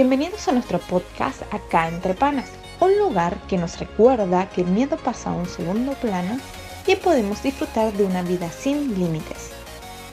Bienvenidos 0.00 0.46
a 0.46 0.52
nuestro 0.52 0.78
podcast 0.78 1.42
Acá 1.52 1.88
entre 1.88 2.14
Panas, 2.14 2.48
un 2.78 2.96
lugar 3.00 3.36
que 3.48 3.58
nos 3.58 3.80
recuerda 3.80 4.48
que 4.48 4.60
el 4.60 4.68
miedo 4.68 4.96
pasa 4.96 5.30
a 5.30 5.34
un 5.34 5.48
segundo 5.48 5.94
plano 5.94 6.38
y 6.86 6.94
podemos 6.94 7.42
disfrutar 7.42 7.92
de 7.92 8.04
una 8.04 8.22
vida 8.22 8.48
sin 8.52 8.96
límites. 8.96 9.50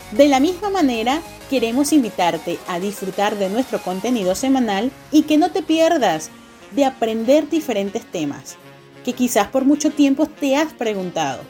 De 0.10 0.28
la 0.28 0.40
misma 0.40 0.72
manera, 0.72 1.22
queremos 1.52 1.94
invitarte 1.94 2.58
a 2.68 2.80
disfrutar 2.80 3.36
de 3.36 3.48
nuestro 3.48 3.80
contenido 3.80 4.34
semanal 4.34 4.92
y 5.12 5.22
que 5.22 5.38
no 5.38 5.52
te 5.52 5.62
pierdas 5.62 6.32
de 6.72 6.84
aprender 6.84 7.48
diferentes 7.48 8.10
temas 8.10 8.58
que 9.04 9.14
quizás 9.14 9.50
por 9.50 9.66
mucho 9.66 9.92
tiempo 9.92 10.26
te 10.26 10.56
has 10.56 10.74
preguntado. 10.74 11.44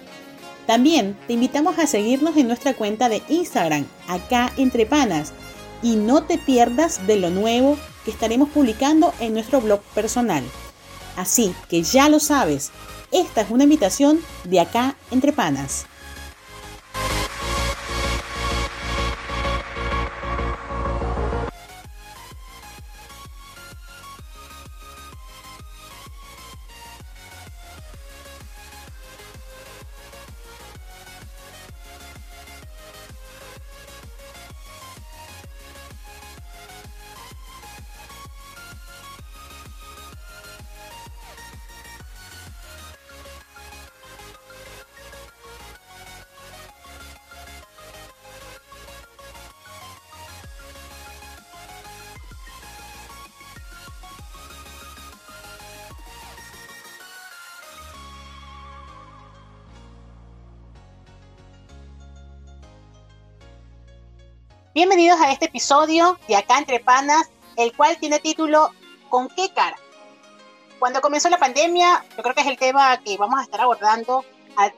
También 0.68 1.18
te 1.26 1.32
invitamos 1.32 1.80
a 1.80 1.88
seguirnos 1.88 2.36
en 2.36 2.48
nuestra 2.48 2.74
cuenta 2.74 3.08
de 3.08 3.22
Instagram, 3.30 3.86
acá 4.10 4.52
entre 4.58 4.86
panas, 4.86 5.32
y 5.82 5.96
no 5.96 6.24
te 6.24 6.38
pierdas 6.38 7.08
de 7.08 7.16
lo 7.16 7.30
nuevo 7.30 7.78
que 8.06 8.12
estaremos 8.12 8.50
publicando 8.50 9.14
en 9.20 9.34
nuestro 9.34 9.60
blog 9.60 9.82
personal. 9.94 10.44
Así 11.18 11.54
que 11.70 11.82
ya 11.82 12.08
lo 12.08 12.20
sabes, 12.20 12.72
esta 13.12 13.42
es 13.42 13.50
una 13.50 13.64
invitación 13.64 14.22
de 14.44 14.60
acá 14.60 14.96
entre 15.12 15.34
panas. 15.34 15.88
Bienvenidos 64.76 65.22
a 65.22 65.32
este 65.32 65.46
episodio 65.46 66.20
de 66.28 66.36
Acá 66.36 66.58
entre 66.58 66.82
Panas, 66.82 67.30
el 67.56 67.72
cual 67.72 67.96
tiene 67.98 68.20
título 68.20 68.72
¿Con 69.08 69.30
qué 69.30 69.48
cara? 69.56 69.78
Cuando 70.80 71.00
comenzó 71.00 71.30
la 71.30 71.38
pandemia, 71.38 72.04
yo 72.18 72.22
creo 72.22 72.36
que 72.36 72.42
es 72.42 72.48
el 72.48 72.58
tema 72.58 72.98
que 72.98 73.16
vamos 73.16 73.40
a 73.40 73.44
estar 73.44 73.62
abordando 73.62 74.26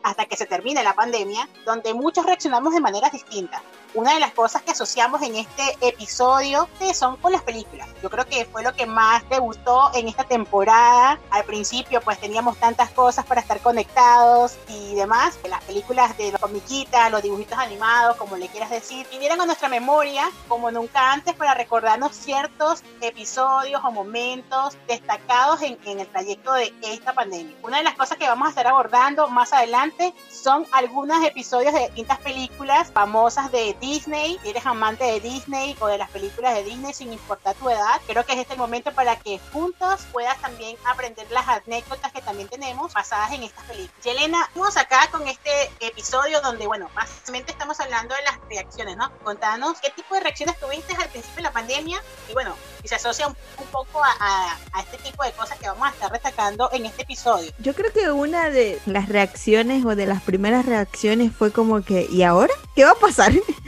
hasta 0.04 0.28
que 0.28 0.38
se 0.38 0.46
termine 0.46 0.84
la 0.84 0.94
pandemia, 0.94 1.50
donde 1.66 1.96
muchos 1.96 2.28
reaccionamos 2.28 2.76
de 2.76 2.80
maneras 2.80 3.12
distintas 3.12 3.64
una 3.94 4.14
de 4.14 4.20
las 4.20 4.34
cosas 4.34 4.62
que 4.62 4.72
asociamos 4.72 5.22
en 5.22 5.36
este 5.36 5.78
episodio 5.82 6.68
son 6.94 7.18
con 7.18 7.32
las 7.32 7.42
películas. 7.42 7.88
Yo 8.02 8.10
creo 8.10 8.26
que 8.26 8.46
fue 8.46 8.64
lo 8.64 8.74
que 8.74 8.86
más 8.86 9.24
te 9.30 9.40
gustó 9.40 9.92
en 9.94 10.08
esta 10.08 10.24
temporada. 10.24 11.20
Al 11.30 11.44
principio 11.44 12.02
pues 12.02 12.20
teníamos 12.20 12.58
tantas 12.58 12.90
cosas 12.92 13.26
para 13.26 13.42
estar 13.42 13.60
conectados 13.60 14.58
y 14.68 14.96
demás. 14.96 15.38
Las 15.48 15.64
películas 15.64 16.18
de 16.18 16.32
los 16.32 16.42
comiquitas, 16.42 17.12
los 17.12 17.22
dibujitos 17.22 17.58
animados, 17.58 18.18
como 18.18 18.38
le 18.38 18.48
quieras 18.48 18.70
decir, 18.70 19.06
vinieron 19.10 19.42
a 19.42 19.46
nuestra 19.46 19.70
memoria 19.70 20.30
como 20.48 20.72
nunca 20.72 21.12
antes 21.14 21.34
para 21.36 21.54
recordarnos 21.54 22.16
ciertos 22.16 22.84
episodios 23.02 23.82
o 23.84 23.92
momentos 23.92 24.78
destacados 24.88 25.62
en, 25.62 25.78
en 25.86 26.00
el 26.00 26.08
trayecto 26.08 26.54
de 26.54 26.74
esta 26.84 27.14
pandemia. 27.14 27.56
Una 27.64 27.78
de 27.78 27.84
las 27.84 27.96
cosas 27.96 28.18
que 28.18 28.28
vamos 28.28 28.48
a 28.48 28.50
estar 28.50 28.68
abordando 28.68 29.28
más 29.28 29.54
adelante 29.54 30.14
son 30.32 30.66
algunos 30.72 31.24
episodios 31.24 31.74
de 31.74 31.82
distintas 31.82 32.20
películas 32.20 32.92
famosas 32.92 33.52
de 33.52 33.77
Disney, 33.80 34.40
si 34.42 34.50
eres 34.50 34.66
amante 34.66 35.04
de 35.04 35.20
Disney 35.20 35.76
o 35.80 35.88
de 35.88 35.98
las 35.98 36.10
películas 36.10 36.56
de 36.56 36.64
Disney 36.64 36.94
sin 36.94 37.14
importar 37.14 37.56
tu 37.56 37.70
edad, 37.70 38.02
creo 38.08 38.26
que 38.26 38.34
es 38.34 38.40
este 38.40 38.56
momento 38.56 38.92
para 38.92 39.18
que 39.18 39.40
juntos 39.52 40.06
puedas 40.12 40.40
también 40.42 40.78
aprender 40.86 41.30
las 41.32 41.48
anécdotas 41.48 42.12
que 42.12 42.22
también 42.22 42.48
tenemos 42.50 42.94
basadas 42.94 43.32
en 43.34 43.44
estas 43.44 43.64
películas. 43.66 44.04
Yelena, 44.04 44.50
vamos 44.56 44.78
acá 44.78 45.08
con 45.12 45.28
este 45.28 45.52
episodio 45.80 46.42
donde, 46.42 46.68
bueno, 46.68 46.90
básicamente 46.96 47.52
estamos 47.52 47.80
hablando 47.80 48.16
de 48.16 48.22
las 48.24 48.40
reacciones, 48.50 48.98
¿no? 48.98 49.12
Contanos 49.24 49.78
qué 49.82 49.90
tipo 49.92 50.16
de 50.16 50.22
reacciones 50.22 50.60
tuviste 50.60 50.96
al 50.96 51.10
principio 51.10 51.38
de 51.38 51.42
la 51.44 51.52
pandemia 51.52 52.02
y 52.30 52.34
bueno, 52.34 52.56
y 52.84 52.88
se 52.88 52.96
asocia 52.96 53.28
un, 53.28 53.36
poco 53.72 54.04
a, 54.04 54.58
a, 54.74 54.82
este 54.82 54.98
tipo 54.98 55.24
de 55.24 55.32
cosas 55.34 55.58
que 55.60 55.68
vamos 55.68 55.88
a 55.88 55.92
estar 55.92 56.12
destacando 56.12 56.70
en 56.72 56.86
este 56.86 57.04
episodio. 57.04 57.52
Yo 57.60 57.74
creo 57.74 57.92
que 57.92 58.10
una 58.12 58.50
de 58.50 58.80
las 58.86 59.10
reacciones 59.10 59.86
o 59.86 59.96
de 59.96 60.06
las 60.06 60.22
primeras 60.22 60.66
reacciones 60.66 61.36
fue 61.36 61.52
como 61.52 61.84
que, 61.84 62.08
¿y 62.10 62.24
ahora? 62.24 62.54
¿Qué 62.76 62.86
va 62.86 62.92
a 62.92 62.96
pasar? 62.96 63.34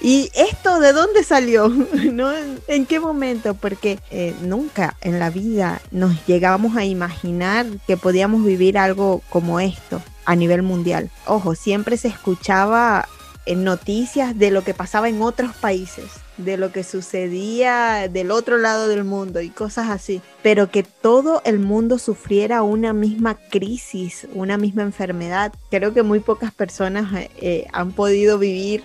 ¿Y 0.00 0.30
esto 0.34 0.80
de 0.80 0.92
dónde 0.92 1.24
salió? 1.24 1.68
¿No? 2.12 2.30
¿En 2.66 2.86
qué 2.86 3.00
momento? 3.00 3.54
Porque 3.54 3.98
eh, 4.10 4.34
nunca 4.42 4.96
en 5.00 5.18
la 5.18 5.30
vida 5.30 5.80
nos 5.90 6.26
llegábamos 6.26 6.76
a 6.76 6.84
imaginar 6.84 7.66
que 7.86 7.96
podíamos 7.96 8.44
vivir 8.44 8.78
algo 8.78 9.22
como 9.30 9.60
esto 9.60 10.02
a 10.24 10.36
nivel 10.36 10.62
mundial. 10.62 11.10
Ojo, 11.26 11.54
siempre 11.54 11.96
se 11.96 12.08
escuchaba 12.08 13.08
en 13.48 13.64
noticias 13.64 14.38
de 14.38 14.50
lo 14.50 14.62
que 14.62 14.74
pasaba 14.74 15.08
en 15.08 15.22
otros 15.22 15.56
países, 15.56 16.04
de 16.36 16.58
lo 16.58 16.70
que 16.70 16.84
sucedía 16.84 18.06
del 18.08 18.30
otro 18.30 18.58
lado 18.58 18.88
del 18.88 19.04
mundo 19.04 19.40
y 19.40 19.48
cosas 19.48 19.88
así, 19.88 20.20
pero 20.42 20.70
que 20.70 20.82
todo 20.82 21.40
el 21.46 21.58
mundo 21.58 21.96
sufriera 21.96 22.62
una 22.62 22.92
misma 22.92 23.38
crisis, 23.50 24.28
una 24.34 24.58
misma 24.58 24.82
enfermedad, 24.82 25.54
creo 25.70 25.94
que 25.94 26.02
muy 26.02 26.20
pocas 26.20 26.52
personas 26.52 27.10
eh, 27.40 27.66
han 27.72 27.92
podido 27.92 28.38
vivir 28.38 28.84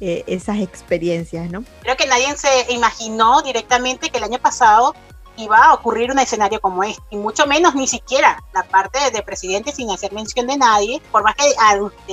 eh, 0.00 0.24
esas 0.26 0.58
experiencias, 0.58 1.50
¿no? 1.50 1.64
Creo 1.82 1.96
que 1.96 2.06
nadie 2.06 2.36
se 2.36 2.72
imaginó 2.72 3.42
directamente 3.42 4.10
que 4.10 4.18
el 4.18 4.24
año 4.24 4.38
pasado 4.38 4.94
iba 5.36 5.56
a 5.56 5.74
ocurrir 5.74 6.10
un 6.10 6.18
escenario 6.18 6.60
como 6.60 6.84
este, 6.84 7.02
y 7.10 7.16
mucho 7.16 7.46
menos 7.46 7.74
ni 7.74 7.86
siquiera 7.86 8.42
la 8.52 8.62
parte 8.64 8.98
de, 9.10 9.22
presidente 9.22 9.72
sin 9.72 9.90
hacer 9.90 10.12
mención 10.12 10.46
de 10.46 10.56
nadie, 10.56 11.00
por 11.10 11.22
más 11.22 11.34
que 11.34 11.44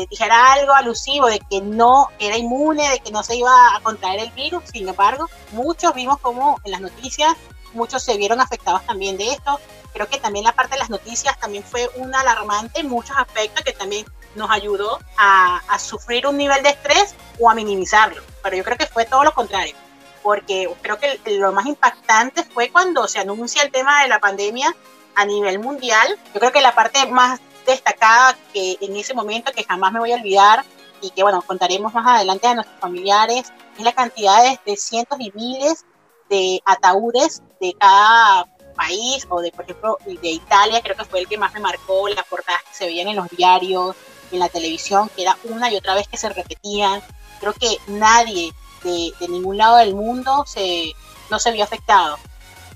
dijera 0.10 0.54
algo 0.54 0.74
alusivo 0.74 1.28
de 1.28 1.40
que 1.40 1.62
no 1.62 2.08
era 2.20 2.38
inmune, 2.38 2.90
de 2.90 3.00
que 3.00 3.12
no 3.12 3.24
se 3.24 3.36
iba 3.36 3.76
a 3.76 3.80
contraer 3.82 4.22
el 4.22 4.32
virus, 4.32 4.64
sin 4.72 4.88
embargo, 4.88 5.30
muchos 5.52 5.94
vimos 5.94 6.20
como 6.20 6.60
en 6.64 6.72
las 6.72 6.82
noticias, 6.82 7.36
muchos 7.74 8.04
se 8.04 8.18
vieron 8.18 8.40
afectados 8.42 8.86
también 8.86 9.18
de 9.18 9.32
esto. 9.32 9.60
Creo 9.94 10.08
que 10.08 10.20
también 10.20 10.46
la 10.46 10.54
parte 10.54 10.76
de 10.76 10.80
las 10.80 10.90
noticias 10.90 11.38
también 11.40 11.64
fue 11.64 11.90
un 11.96 12.14
alarmante 12.16 12.82
en 12.82 12.90
muchos 12.90 13.16
aspectos 13.18 13.64
que 13.64 13.74
también 13.74 14.06
nos 14.36 14.50
ayudó 14.50 15.00
a, 15.18 15.62
a 15.68 15.80
sufrir 15.80 16.26
un 16.28 16.38
nivel 16.38 16.64
de 16.64 16.70
estrés 16.70 17.16
o 17.40 17.50
a 17.50 17.54
minimizarlo, 17.54 18.22
pero 18.42 18.56
yo 18.56 18.64
creo 18.64 18.78
que 18.78 18.86
fue 18.86 19.06
todo 19.06 19.24
lo 19.24 19.34
contrario 19.34 19.76
porque 20.24 20.70
creo 20.82 21.00
que 21.00 21.20
lo 21.38 21.52
más 21.52 21.66
impactante 21.66 22.44
fue 22.44 22.70
cuando 22.70 23.08
se 23.08 23.20
anuncia 23.20 23.64
el 23.64 23.72
tema 23.72 24.04
de 24.04 24.08
la 24.08 24.20
pandemia 24.20 24.76
a 25.16 25.26
nivel 25.26 25.60
mundial. 25.60 26.08
Yo 26.34 26.40
creo 26.40 26.52
que 26.52 26.62
la 26.62 26.76
parte 26.76 27.06
más 27.08 27.40
destacada 27.66 28.38
que 28.54 28.78
en 28.82 28.96
ese 28.96 29.14
momento 29.14 29.52
que 29.52 29.64
jamás 29.64 29.92
me 29.92 30.00
voy 30.00 30.12
a 30.12 30.16
olvidar 30.16 30.64
y 31.02 31.10
que 31.12 31.24
bueno, 31.24 31.42
contaremos 31.42 31.94
más 31.94 32.06
adelante 32.06 32.48
a 32.48 32.56
nuestros 32.56 32.80
familiares, 32.80 33.52
es 33.78 33.84
la 33.84 33.94
cantidad 33.94 34.60
de, 34.66 34.78
cientos 34.78 35.20
y 35.20 35.32
miles 35.34 35.86
de 36.30 36.62
ataúdes 36.66 37.42
de 37.60 37.74
cada 37.74 38.46
país 38.72 39.26
o 39.30 39.42
de 39.42 39.52
por 39.52 39.66
ejemplo 39.66 39.98
de 40.06 40.30
Italia, 40.30 40.82
creo 40.82 40.96
que 40.96 41.06
fue 41.06 41.20
el 41.20 41.28
que 41.28 41.38
más 41.38 41.54
me 41.54 41.60
marcó, 41.60 42.08
las 42.10 42.26
portadas 42.26 42.64
que 42.64 42.76
se 42.76 42.86
veían 42.86 43.08
en 43.08 43.16
los 43.16 43.30
diarios, 43.30 43.96
en 44.32 44.40
la 44.40 44.50
televisión, 44.50 45.10
que 45.16 45.24
era 45.24 45.38
una 45.44 45.72
y 45.72 45.76
otra 45.76 45.96
vez 45.96 46.08
que 46.08 46.18
se 46.18 46.30
repetían. 46.30 47.02
Creo 47.40 47.54
que 47.54 47.78
nadie 47.88 48.54
de, 48.84 49.28
ningún 49.28 49.58
lado 49.58 49.78
del 49.78 49.96
mundo 49.96 50.44
se, 50.48 50.94
no 51.30 51.40
se 51.40 51.52
vio 51.52 51.64
afectado. 51.64 52.18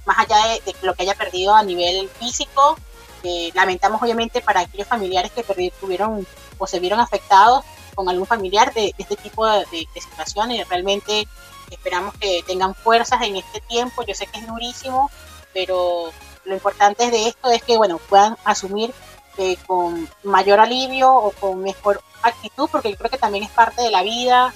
Más 0.05 0.19
allá 0.19 0.37
de, 0.65 0.75
lo 0.81 0.93
que 0.93 1.03
haya 1.03 1.15
perdido 1.15 1.55
a 1.55 1.63
nivel 1.63 2.09
físico, 2.09 2.77
eh, 3.23 3.51
lamentamos 3.55 4.01
obviamente 4.01 4.41
para 4.41 4.61
aquellos 4.61 4.87
familiares 4.87 5.31
que 5.31 5.43
tuvieron 5.79 6.27
o 6.57 6.67
se 6.67 6.79
vieron 6.79 6.99
afectados 6.99 7.65
con 7.95 8.07
algún 8.09 8.27
familiar 8.27 8.73
de, 8.73 8.93
este 8.97 9.15
tipo 9.15 9.45
de, 9.47 9.65
de, 9.71 10.01
situaciones. 10.01 10.67
Realmente 10.69 11.27
esperamos 11.71 12.13
que 12.15 12.43
tengan 12.45 12.75
fuerzas 12.75 13.21
en 13.23 13.37
este 13.37 13.61
tiempo. 13.61 14.03
Yo 14.03 14.13
sé 14.13 14.27
que 14.27 14.39
es 14.39 14.47
durísimo, 14.47 15.09
pero 15.55 16.11
lo 16.43 16.53
importante 16.53 17.09
de 17.09 17.29
esto 17.29 17.49
es 17.49 17.63
que 17.63 17.77
bueno 17.77 17.97
puedan 17.97 18.37
asumir 18.43 18.93
eh, 19.37 19.57
con 19.65 20.07
mayor 20.23 20.59
alivio 20.59 21.11
o 21.13 21.31
con 21.31 21.63
mejor 21.63 22.01
actitud, 22.21 22.69
porque 22.71 22.91
yo 22.91 22.97
creo 22.97 23.09
que 23.09 23.17
también 23.17 23.45
es 23.45 23.49
parte 23.49 23.81
de 23.81 23.89
la 23.89 24.03
vida, 24.03 24.53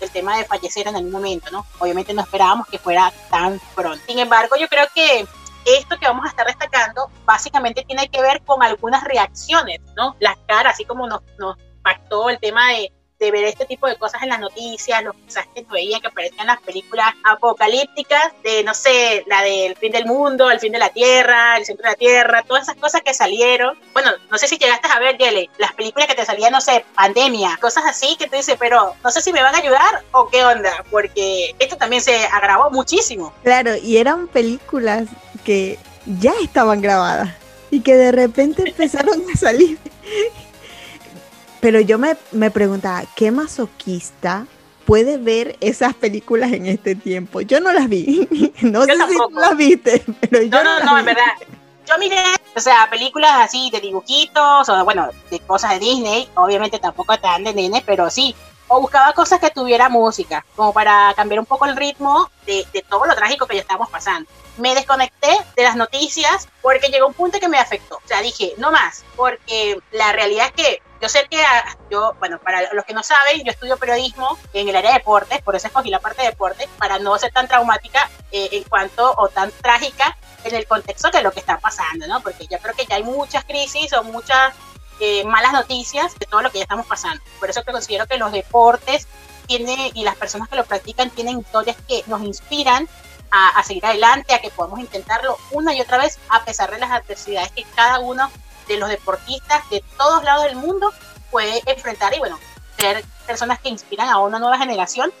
el 0.00 0.10
tema 0.10 0.36
de 0.36 0.44
fallecer 0.44 0.88
en 0.88 0.96
algún 0.96 1.12
momento, 1.12 1.50
¿no? 1.50 1.64
Obviamente 1.78 2.12
no 2.12 2.22
esperábamos 2.22 2.66
que 2.66 2.78
fuera 2.78 3.12
tan 3.30 3.60
pronto. 3.74 4.02
Sin 4.06 4.18
embargo, 4.18 4.56
yo 4.56 4.68
creo 4.68 4.86
que 4.94 5.26
esto 5.64 5.96
que 5.98 6.06
vamos 6.06 6.26
a 6.26 6.28
estar 6.28 6.46
destacando 6.46 7.10
básicamente 7.24 7.84
tiene 7.84 8.08
que 8.08 8.20
ver 8.20 8.42
con 8.42 8.62
algunas 8.62 9.04
reacciones, 9.04 9.80
¿no? 9.96 10.16
Las 10.20 10.36
caras, 10.46 10.74
así 10.74 10.84
como 10.84 11.06
nos, 11.06 11.22
nos 11.38 11.56
impactó 11.58 12.30
el 12.30 12.38
tema 12.38 12.70
de, 12.72 12.92
de 13.18 13.30
ver 13.30 13.44
este 13.44 13.64
tipo 13.64 13.86
de 13.86 13.96
cosas 13.96 14.22
en 14.22 14.28
las 14.28 14.40
noticias, 14.40 15.02
los 15.02 15.16
mensajes 15.16 15.50
que 15.54 15.64
veía 15.70 16.00
que 16.00 16.08
aparecían 16.08 16.40
en 16.40 16.46
las 16.48 16.60
películas 16.60 17.14
apocalípticas, 17.24 18.32
de 18.42 18.62
no 18.64 18.74
sé, 18.74 19.24
la 19.26 19.42
del 19.42 19.76
fin 19.76 19.92
del 19.92 20.06
mundo, 20.06 20.50
el 20.50 20.60
fin 20.60 20.72
de 20.72 20.78
la 20.78 20.90
tierra, 20.90 21.56
el 21.56 21.64
centro 21.64 21.84
de 21.84 21.90
la 21.90 21.96
tierra, 21.96 22.42
todas 22.42 22.64
esas 22.64 22.76
cosas 22.76 23.02
que 23.02 23.14
salieron. 23.14 23.78
Bueno, 23.92 24.10
no 24.30 24.38
sé 24.38 24.48
si 24.48 24.58
llegaste 24.58 24.88
a 24.88 24.98
ver, 24.98 25.16
Yele, 25.16 25.48
las 25.58 25.72
películas 25.72 26.08
que 26.08 26.14
te 26.14 26.26
salían, 26.26 26.52
no 26.52 26.60
sé, 26.60 26.84
pandemia, 26.94 27.58
cosas 27.60 27.84
así 27.86 28.16
que 28.18 28.28
te 28.28 28.36
dice, 28.36 28.56
pero 28.58 28.94
no 29.02 29.10
sé 29.10 29.20
si 29.20 29.32
me 29.32 29.42
van 29.42 29.54
a 29.54 29.58
ayudar 29.58 30.04
o 30.12 30.28
qué 30.28 30.44
onda, 30.44 30.84
porque 30.90 31.54
esto 31.58 31.76
también 31.76 32.02
se 32.02 32.26
agravó 32.26 32.70
muchísimo. 32.70 33.32
Claro, 33.42 33.76
y 33.76 33.96
eran 33.96 34.28
películas 34.28 35.08
que 35.44 35.78
ya 36.20 36.32
estaban 36.42 36.80
grabadas 36.80 37.30
y 37.70 37.80
que 37.80 37.96
de 37.96 38.12
repente 38.12 38.68
empezaron 38.68 39.22
a 39.32 39.36
salir. 39.36 39.78
Pero 41.60 41.80
yo 41.80 41.98
me, 41.98 42.16
me 42.32 42.50
preguntaba, 42.50 43.04
¿qué 43.14 43.30
masoquista 43.30 44.46
puede 44.84 45.18
ver 45.18 45.56
esas 45.60 45.94
películas 45.94 46.52
en 46.52 46.66
este 46.66 46.94
tiempo? 46.94 47.40
Yo 47.40 47.60
no 47.60 47.72
las 47.72 47.88
vi. 47.88 48.28
No 48.62 48.84
sé 48.84 48.94
si 48.94 49.16
tú 49.16 49.38
las 49.38 49.56
viste, 49.56 50.02
pero 50.20 50.42
yo 50.42 50.64
no, 50.64 50.78
no, 50.78 50.84
no, 50.84 50.98
en 50.98 51.04
verdad. 51.04 51.24
Yo 51.86 51.98
miré, 51.98 52.16
o 52.56 52.60
sea, 52.60 52.88
películas 52.90 53.32
así 53.36 53.70
de 53.70 53.80
dibujitos, 53.80 54.68
o 54.68 54.84
bueno, 54.84 55.10
de 55.30 55.38
cosas 55.40 55.72
de 55.72 55.78
Disney, 55.78 56.28
obviamente 56.34 56.78
tampoco 56.78 57.16
tan 57.18 57.44
de 57.44 57.54
nene, 57.54 57.82
pero 57.86 58.10
sí, 58.10 58.34
o 58.68 58.80
buscaba 58.80 59.12
cosas 59.12 59.38
que 59.38 59.50
tuviera 59.50 59.88
música, 59.88 60.44
como 60.56 60.72
para 60.72 61.12
cambiar 61.14 61.38
un 61.38 61.46
poco 61.46 61.66
el 61.66 61.76
ritmo 61.76 62.30
de, 62.46 62.66
de, 62.72 62.82
todo 62.82 63.06
lo 63.06 63.14
trágico 63.14 63.46
que 63.46 63.56
ya 63.56 63.60
estábamos 63.60 63.90
pasando. 63.90 64.28
Me 64.56 64.74
desconecté 64.74 65.28
de 65.54 65.62
las 65.62 65.76
noticias 65.76 66.48
porque 66.62 66.88
llegó 66.88 67.06
un 67.06 67.14
punto 67.14 67.38
que 67.38 67.48
me 67.48 67.58
afectó. 67.58 67.96
O 67.96 68.08
sea, 68.08 68.22
dije, 68.22 68.54
no 68.58 68.72
más, 68.72 69.04
porque 69.14 69.78
la 69.92 70.12
realidad 70.12 70.46
es 70.46 70.52
que 70.52 70.82
yo 71.00 71.08
sé 71.08 71.26
que 71.30 71.40
ah, 71.42 71.76
yo, 71.90 72.14
bueno, 72.18 72.38
para 72.38 72.72
los 72.72 72.84
que 72.84 72.94
no 72.94 73.02
saben, 73.02 73.42
yo 73.44 73.50
estudio 73.50 73.76
periodismo 73.76 74.38
en 74.52 74.68
el 74.68 74.76
área 74.76 74.92
de 74.92 74.98
deportes, 74.98 75.42
por 75.42 75.56
eso 75.56 75.66
escogí 75.66 75.90
la 75.90 76.00
parte 76.00 76.22
de 76.22 76.28
deportes, 76.28 76.68
para 76.78 76.98
no 76.98 77.18
ser 77.18 77.32
tan 77.32 77.48
traumática 77.48 78.08
eh, 78.32 78.48
en 78.52 78.64
cuanto 78.64 79.14
o 79.16 79.28
tan 79.28 79.50
trágica 79.50 80.16
en 80.44 80.54
el 80.54 80.66
contexto 80.66 81.10
de 81.10 81.22
lo 81.22 81.32
que 81.32 81.40
está 81.40 81.58
pasando, 81.58 82.06
¿no? 82.06 82.20
Porque 82.20 82.46
yo 82.46 82.58
creo 82.58 82.74
que 82.74 82.86
ya 82.86 82.96
hay 82.96 83.02
muchas 83.02 83.44
crisis 83.44 83.92
o 83.92 84.04
muchas 84.04 84.54
eh, 85.00 85.24
malas 85.24 85.52
noticias 85.52 86.18
de 86.18 86.26
todo 86.26 86.42
lo 86.42 86.50
que 86.50 86.58
ya 86.58 86.64
estamos 86.64 86.86
pasando. 86.86 87.22
Por 87.38 87.50
eso 87.50 87.62
que 87.62 87.72
considero 87.72 88.06
que 88.06 88.16
los 88.16 88.32
deportes 88.32 89.06
tiene, 89.46 89.90
y 89.94 90.04
las 90.04 90.16
personas 90.16 90.48
que 90.48 90.56
lo 90.56 90.64
practican 90.64 91.10
tienen 91.10 91.40
historias 91.40 91.76
que 91.86 92.02
nos 92.06 92.22
inspiran 92.22 92.88
a, 93.30 93.48
a, 93.50 93.62
seguir 93.62 93.84
adelante, 93.84 94.34
a 94.34 94.40
que 94.40 94.50
podamos 94.50 94.80
intentarlo 94.80 95.36
una 95.50 95.74
y 95.74 95.80
otra 95.80 95.98
vez, 95.98 96.18
a 96.28 96.44
pesar 96.44 96.70
de 96.70 96.78
las 96.78 96.90
adversidades 96.90 97.50
que 97.52 97.64
cada 97.74 97.98
uno 97.98 98.30
de 98.68 98.78
los 98.78 98.88
deportistas 98.88 99.68
de 99.70 99.82
todos 99.96 100.24
lados 100.24 100.44
del 100.44 100.56
mundo 100.56 100.92
puede 101.30 101.62
enfrentar 101.66 102.14
y 102.14 102.18
bueno, 102.18 102.38
ser 102.78 103.04
personas 103.26 103.60
que 103.60 103.68
inspiran 103.68 104.08
a 104.08 104.18
una 104.18 104.38
nueva 104.38 104.58
generación 104.58 105.12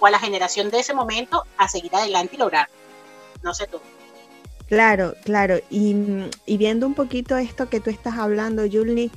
o 0.00 0.06
a 0.06 0.10
la 0.10 0.18
generación 0.18 0.70
de 0.70 0.80
ese 0.80 0.94
momento 0.94 1.44
a 1.56 1.68
seguir 1.68 1.94
adelante 1.94 2.36
y 2.36 2.38
lograr. 2.38 2.68
No 3.42 3.54
sé 3.54 3.66
tú. 3.66 3.80
Claro, 4.68 5.14
claro. 5.24 5.58
Y, 5.70 5.94
y, 6.46 6.56
viendo 6.56 6.86
un 6.86 6.94
poquito 6.94 7.36
esto 7.36 7.68
que 7.68 7.80
tú 7.80 7.90
estás 7.90 8.18
hablando, 8.18 8.62
Julni, 8.70 9.10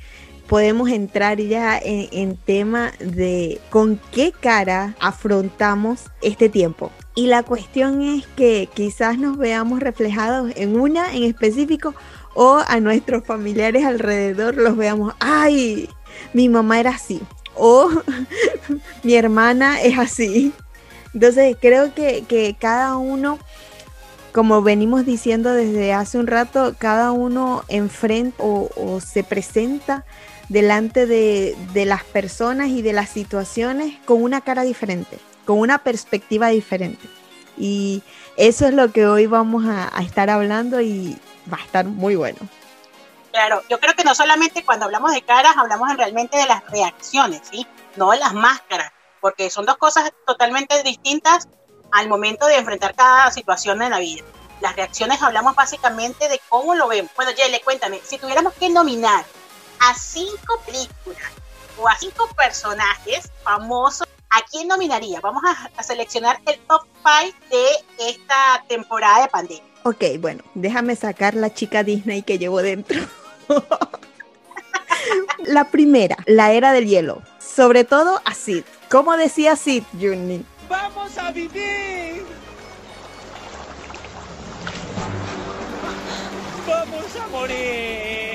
podemos 0.47 0.89
entrar 0.89 1.39
ya 1.39 1.77
en, 1.77 2.09
en, 2.11 2.37
tema 2.37 2.91
de 2.99 3.59
con 3.69 3.99
qué 4.11 4.31
cara 4.31 4.95
afrontamos 4.99 6.05
este 6.21 6.49
tiempo. 6.49 6.91
Y 7.15 7.27
la 7.27 7.43
cuestión 7.43 8.01
es 8.01 8.27
que 8.27 8.69
quizás 8.73 9.17
nos 9.17 9.37
veamos 9.37 9.79
reflejados 9.79 10.51
en 10.55 10.79
una 10.79 11.15
en 11.15 11.23
específico 11.23 11.95
o 12.39 12.61
a 12.67 12.79
nuestros 12.79 13.23
familiares 13.23 13.83
alrededor 13.83 14.57
los 14.57 14.77
veamos, 14.77 15.15
ay, 15.19 15.89
mi 16.33 16.49
mamá 16.49 16.79
era 16.79 16.91
así 16.91 17.19
o 17.55 17.89
mi 19.03 19.15
hermana 19.15 19.81
es 19.81 19.97
así. 19.97 20.53
Entonces 21.15 21.57
creo 21.59 21.95
que, 21.95 22.25
que 22.27 22.55
cada 22.59 22.95
uno 22.97 23.39
como 24.33 24.61
venimos 24.61 25.03
diciendo 25.03 25.51
desde 25.51 25.93
hace 25.93 26.19
un 26.19 26.27
rato, 26.27 26.75
cada 26.77 27.11
uno 27.11 27.63
enfrenta 27.69 28.43
o, 28.43 28.99
se 29.01 29.23
presenta 29.23 30.05
delante 30.47 31.07
de, 31.07 31.55
de, 31.73 31.85
las 31.85 32.03
personas 32.03 32.67
y 32.67 32.83
de 32.83 32.93
las 32.93 33.09
situaciones 33.09 33.95
con 34.05 34.21
una 34.21 34.41
cara 34.41 34.61
diferente, 34.61 35.17
con 35.43 35.57
una 35.57 35.79
perspectiva 35.79 36.49
diferente. 36.49 37.07
Y 37.57 38.03
eso 38.35 38.67
es 38.67 38.75
lo 38.75 38.91
que 38.91 39.07
hoy 39.07 39.25
vamos 39.25 39.65
a, 39.65 39.89
a 39.91 40.03
estar 40.03 40.29
hablando 40.29 40.81
y 40.81 41.17
va 41.51 41.57
a 41.57 41.61
estar 41.65 41.85
muy 41.85 42.15
bueno. 42.15 42.37
Claro, 43.31 43.61
yo 43.69 43.79
creo 43.79 43.93
que 43.95 44.03
no 44.03 44.15
solamente 44.15 44.65
cuando 44.65 44.85
hablamos 44.85 45.13
de 45.13 45.21
caras, 45.21 45.55
hablamos 45.57 45.95
realmente 45.95 46.37
de 46.37 46.47
las 46.47 46.65
reacciones, 46.71 47.41
¿sí? 47.49 47.67
No 47.95 48.11
de 48.11 48.17
las 48.17 48.33
máscaras, 48.33 48.91
porque 49.21 49.49
son 49.49 49.65
dos 49.65 49.77
cosas 49.77 50.11
totalmente 50.25 50.81
distintas 50.83 51.47
al 51.91 52.07
momento 52.07 52.47
de 52.47 52.57
enfrentar 52.57 52.95
cada 52.95 53.31
situación 53.31 53.81
en 53.81 53.91
la 53.91 53.99
vida. 53.99 54.23
Las 54.61 54.75
reacciones 54.75 55.21
hablamos 55.21 55.55
básicamente 55.55 56.27
de 56.29 56.41
cómo 56.49 56.73
lo 56.73 56.87
vemos. 56.87 57.11
Bueno, 57.15 57.31
Yele, 57.31 57.61
cuéntame, 57.61 58.01
si 58.03 58.17
tuviéramos 58.17 58.53
que 58.53 58.69
nominar 58.69 59.23
a 59.79 59.93
cinco 59.93 60.59
películas 60.65 61.31
o 61.77 61.87
a 61.87 61.95
cinco 61.95 62.27
personajes 62.35 63.31
famosos, 63.43 64.07
¿a 64.29 64.41
quién 64.51 64.67
nominaría? 64.67 65.19
Vamos 65.21 65.43
a, 65.45 65.69
a 65.75 65.83
seleccionar 65.83 66.39
el 66.45 66.57
top 66.59 66.81
5 67.23 67.37
de 67.49 68.09
esta 68.09 68.63
temporada 68.67 69.21
de 69.21 69.27
pandemia. 69.27 69.63
Ok, 69.83 70.03
bueno, 70.19 70.43
déjame 70.53 70.95
sacar 70.95 71.33
la 71.33 71.53
chica 71.53 71.83
Disney 71.83 72.21
que 72.21 72.37
llevo 72.37 72.61
dentro. 72.61 72.99
la 75.45 75.69
primera, 75.71 76.17
la 76.25 76.51
era 76.51 76.73
del 76.73 76.87
hielo. 76.87 77.21
Sobre 77.39 77.83
todo 77.83 78.21
a 78.25 78.33
Sid. 78.33 78.63
¿Cómo 78.89 79.15
decía 79.17 79.55
Sid, 79.55 79.83
Juni? 79.99 80.45
¡Vamos 80.69 81.17
a 81.17 81.31
vivir! 81.31 82.25
¡Vamos 86.67 87.15
a 87.15 87.27
morir! 87.27 88.26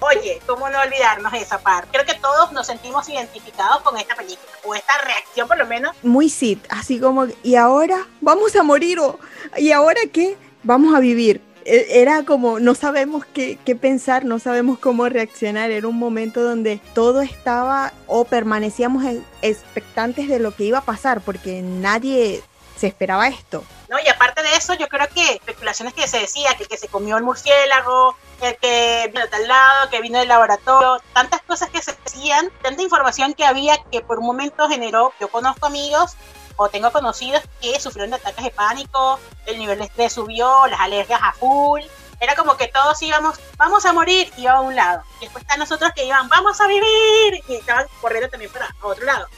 Oye, 0.00 0.40
¿cómo 0.46 0.68
no 0.68 0.80
olvidarnos 0.80 1.32
de 1.32 1.40
esa 1.40 1.58
parte? 1.58 1.88
Creo 1.90 2.04
que 2.04 2.14
todos 2.20 2.52
nos 2.52 2.66
sentimos 2.66 3.08
identificados 3.08 3.82
con 3.82 3.98
esta 3.98 4.14
película, 4.14 4.52
o 4.64 4.74
esta 4.74 4.92
reacción 5.04 5.48
por 5.48 5.58
lo 5.58 5.66
menos. 5.66 5.96
Muy 6.02 6.28
Sid, 6.28 6.58
así 6.68 7.00
como, 7.00 7.26
¿y 7.42 7.56
ahora 7.56 8.06
vamos 8.20 8.54
a 8.54 8.62
morir? 8.62 9.00
¿O, 9.00 9.18
¿Y 9.56 9.72
ahora 9.72 10.00
qué? 10.12 10.36
Vamos 10.62 10.94
a 10.94 11.00
vivir. 11.00 11.42
Era 11.64 12.24
como, 12.24 12.60
no 12.60 12.74
sabemos 12.74 13.26
qué, 13.26 13.58
qué, 13.64 13.76
pensar, 13.76 14.24
no 14.24 14.38
sabemos 14.38 14.78
cómo 14.78 15.08
reaccionar. 15.08 15.70
Era 15.70 15.88
un 15.88 15.98
momento 15.98 16.42
donde 16.42 16.80
todo 16.94 17.20
estaba 17.20 17.92
o 18.06 18.24
permanecíamos 18.24 19.04
expectantes 19.42 20.28
de 20.28 20.38
lo 20.38 20.54
que 20.54 20.64
iba 20.64 20.78
a 20.78 20.82
pasar, 20.82 21.20
porque 21.20 21.60
nadie 21.60 22.42
se 22.76 22.86
esperaba 22.86 23.28
esto. 23.28 23.64
No, 23.88 23.96
y 23.98 24.08
aparte 24.08 24.42
de 24.42 24.54
eso, 24.54 24.74
yo 24.74 24.86
creo 24.88 25.08
que 25.08 25.32
especulaciones 25.32 25.94
que 25.94 26.06
se 26.06 26.18
decía, 26.18 26.54
que 26.56 26.64
el 26.64 26.68
que 26.68 26.76
se 26.76 26.88
comió 26.88 27.16
el 27.16 27.22
murciélago, 27.22 28.16
el 28.42 28.56
que 28.58 29.06
vino 29.08 29.22
de 29.22 29.28
tal 29.28 29.48
lado, 29.48 29.88
que 29.88 30.02
vino 30.02 30.18
del 30.18 30.28
laboratorio, 30.28 31.02
tantas 31.14 31.40
cosas 31.42 31.70
que 31.70 31.80
se 31.80 31.96
decían, 32.04 32.50
tanta 32.62 32.82
información 32.82 33.32
que 33.32 33.46
había 33.46 33.82
que 33.90 34.02
por 34.02 34.18
un 34.18 34.26
momento 34.26 34.68
generó, 34.68 35.14
yo 35.18 35.28
conozco 35.28 35.66
amigos 35.66 36.16
o 36.56 36.68
tengo 36.68 36.92
conocidos 36.92 37.42
que 37.62 37.80
sufrieron 37.80 38.10
de 38.10 38.16
ataques 38.16 38.44
de 38.44 38.50
pánico, 38.50 39.18
el 39.46 39.58
nivel 39.58 39.78
de 39.78 39.86
estrés 39.86 40.12
subió, 40.12 40.66
las 40.66 40.80
alergias 40.80 41.20
a 41.22 41.32
full, 41.32 41.80
era 42.20 42.34
como 42.34 42.58
que 42.58 42.68
todos 42.68 43.00
íbamos, 43.00 43.40
vamos 43.56 43.86
a 43.86 43.92
morir, 43.94 44.30
iba 44.36 44.52
a 44.52 44.60
un 44.60 44.76
lado, 44.76 45.02
y 45.20 45.24
después 45.24 45.44
están 45.44 45.60
nosotros 45.60 45.92
que 45.94 46.04
iban, 46.04 46.28
vamos 46.28 46.60
a 46.60 46.66
vivir, 46.66 47.42
y 47.48 47.54
estaban 47.54 47.86
corriendo 48.02 48.28
también 48.28 48.52
para 48.52 48.68
otro 48.82 49.06
lado. 49.06 49.28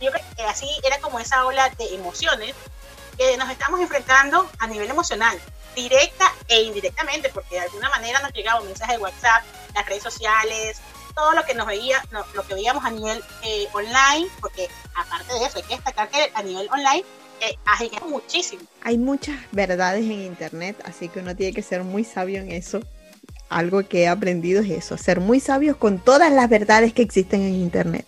Yo 0.00 0.10
creo 0.10 0.24
que 0.34 0.42
así 0.44 0.66
era 0.82 0.98
como 1.00 1.20
esa 1.20 1.44
ola 1.44 1.68
de 1.68 1.94
emociones 1.94 2.56
que 3.16 3.36
nos 3.36 3.50
estamos 3.50 3.80
enfrentando 3.80 4.48
a 4.58 4.66
nivel 4.66 4.90
emocional, 4.90 5.38
directa 5.74 6.32
e 6.48 6.62
indirectamente, 6.62 7.30
porque 7.30 7.56
de 7.56 7.60
alguna 7.60 7.88
manera 7.90 8.20
nos 8.20 8.32
llegaba 8.32 8.60
un 8.60 8.66
mensaje 8.66 8.92
de 8.92 8.98
WhatsApp, 8.98 9.44
las 9.74 9.86
redes 9.86 10.02
sociales, 10.02 10.80
todo 11.14 11.32
lo 11.32 11.44
que 11.44 11.54
nos 11.54 11.66
veía, 11.66 12.02
no, 12.10 12.24
lo 12.34 12.46
que 12.46 12.54
veíamos 12.54 12.84
a 12.84 12.90
nivel 12.90 13.22
eh, 13.42 13.66
online, 13.72 14.28
porque 14.40 14.68
aparte 14.94 15.34
de 15.34 15.44
eso 15.44 15.58
hay 15.58 15.64
que 15.64 15.74
destacar 15.74 16.08
que 16.08 16.30
a 16.34 16.42
nivel 16.42 16.68
online 16.70 17.04
eh, 17.40 17.56
agita 17.64 18.00
muchísimo. 18.06 18.62
Hay 18.82 18.98
muchas 18.98 19.36
verdades 19.52 20.04
en 20.04 20.20
internet, 20.20 20.76
así 20.84 21.08
que 21.08 21.20
uno 21.20 21.34
tiene 21.34 21.54
que 21.54 21.62
ser 21.62 21.84
muy 21.84 22.04
sabio 22.04 22.40
en 22.40 22.50
eso. 22.50 22.80
Algo 23.48 23.86
que 23.88 24.02
he 24.02 24.08
aprendido 24.08 24.62
es 24.62 24.70
eso, 24.70 24.96
ser 24.96 25.20
muy 25.20 25.40
sabios 25.40 25.76
con 25.76 25.98
todas 25.98 26.32
las 26.32 26.48
verdades 26.48 26.92
que 26.92 27.02
existen 27.02 27.42
en 27.42 27.54
internet. 27.54 28.06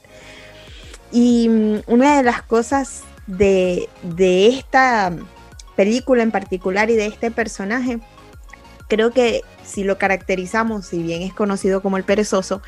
Y 1.11 1.49
um, 1.49 1.83
una 1.87 2.17
de 2.17 2.23
las 2.23 2.43
cosas 2.43 3.03
de, 3.27 3.89
de 4.03 4.49
esta 4.49 5.13
película 5.77 6.23
en 6.23 6.31
particular 6.31 6.91
y 6.91 6.97
de 6.97 7.07
este 7.07 7.31
personaje, 7.31 7.99
creo 8.89 9.11
que 9.11 9.43
si 9.65 9.85
lo 9.85 9.99
caracterizamos, 9.99 10.87
si 10.87 11.03
bien 11.03 11.23
es 11.23 11.33
conocido 11.33 11.83
como 11.83 11.97
el 11.97 12.05
perezoso, 12.05 12.63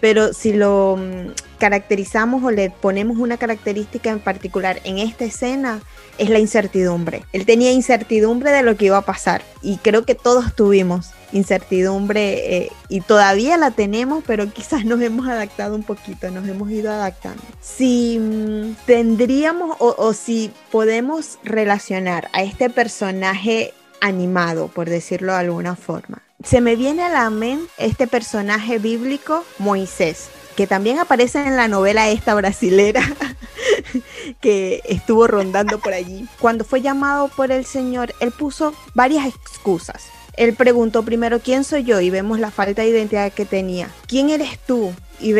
pero 0.00 0.32
si 0.32 0.52
lo 0.52 0.96
mm, 0.98 1.30
caracterizamos 1.58 2.42
o 2.42 2.50
le 2.50 2.70
ponemos 2.70 3.18
una 3.18 3.36
característica 3.36 4.10
en 4.10 4.18
particular 4.18 4.80
en 4.82 4.98
esta 4.98 5.24
escena, 5.24 5.80
es 6.18 6.28
la 6.28 6.40
incertidumbre. 6.40 7.24
Él 7.32 7.46
tenía 7.46 7.70
incertidumbre 7.70 8.50
de 8.50 8.62
lo 8.62 8.76
que 8.76 8.86
iba 8.86 8.96
a 8.96 9.02
pasar 9.02 9.42
y 9.62 9.76
creo 9.76 10.04
que 10.04 10.16
todos 10.16 10.54
tuvimos 10.56 11.12
incertidumbre 11.32 12.56
eh, 12.56 12.72
y 12.88 13.00
todavía 13.00 13.56
la 13.56 13.70
tenemos, 13.70 14.22
pero 14.26 14.50
quizás 14.52 14.84
nos 14.84 15.00
hemos 15.00 15.26
adaptado 15.28 15.74
un 15.74 15.82
poquito, 15.82 16.30
nos 16.30 16.46
hemos 16.48 16.70
ido 16.70 16.90
adaptando. 16.90 17.42
Si 17.60 18.18
mm, 18.18 18.76
tendríamos 18.86 19.76
o, 19.78 19.94
o 19.98 20.12
si 20.12 20.52
podemos 20.70 21.38
relacionar 21.44 22.28
a 22.32 22.42
este 22.42 22.70
personaje 22.70 23.72
animado, 24.00 24.68
por 24.68 24.88
decirlo 24.88 25.32
de 25.32 25.38
alguna 25.38 25.76
forma, 25.76 26.22
se 26.44 26.60
me 26.60 26.76
viene 26.76 27.02
a 27.02 27.08
la 27.08 27.30
mente 27.30 27.70
este 27.78 28.06
personaje 28.06 28.78
bíblico, 28.78 29.44
Moisés 29.58 30.28
que 30.56 30.66
también 30.66 30.98
aparece 30.98 31.40
en 31.40 31.56
la 31.56 31.68
novela 31.68 32.08
esta 32.08 32.34
brasilera 32.34 33.02
que 34.40 34.82
estuvo 34.84 35.26
rondando 35.26 35.78
por 35.78 35.94
allí. 35.94 36.28
Cuando 36.40 36.64
fue 36.64 36.82
llamado 36.82 37.28
por 37.28 37.50
el 37.50 37.64
Señor, 37.64 38.14
él 38.20 38.32
puso 38.32 38.74
varias 38.94 39.26
excusas. 39.26 40.04
Él 40.36 40.54
preguntó 40.54 41.02
primero 41.02 41.40
quién 41.40 41.64
soy 41.64 41.84
yo 41.84 42.00
y 42.00 42.10
vemos 42.10 42.40
la 42.40 42.50
falta 42.50 42.82
de 42.82 42.88
identidad 42.88 43.32
que 43.32 43.44
tenía. 43.44 43.90
¿Quién 44.06 44.30
eres 44.30 44.58
tú? 44.66 44.92
Y, 45.20 45.32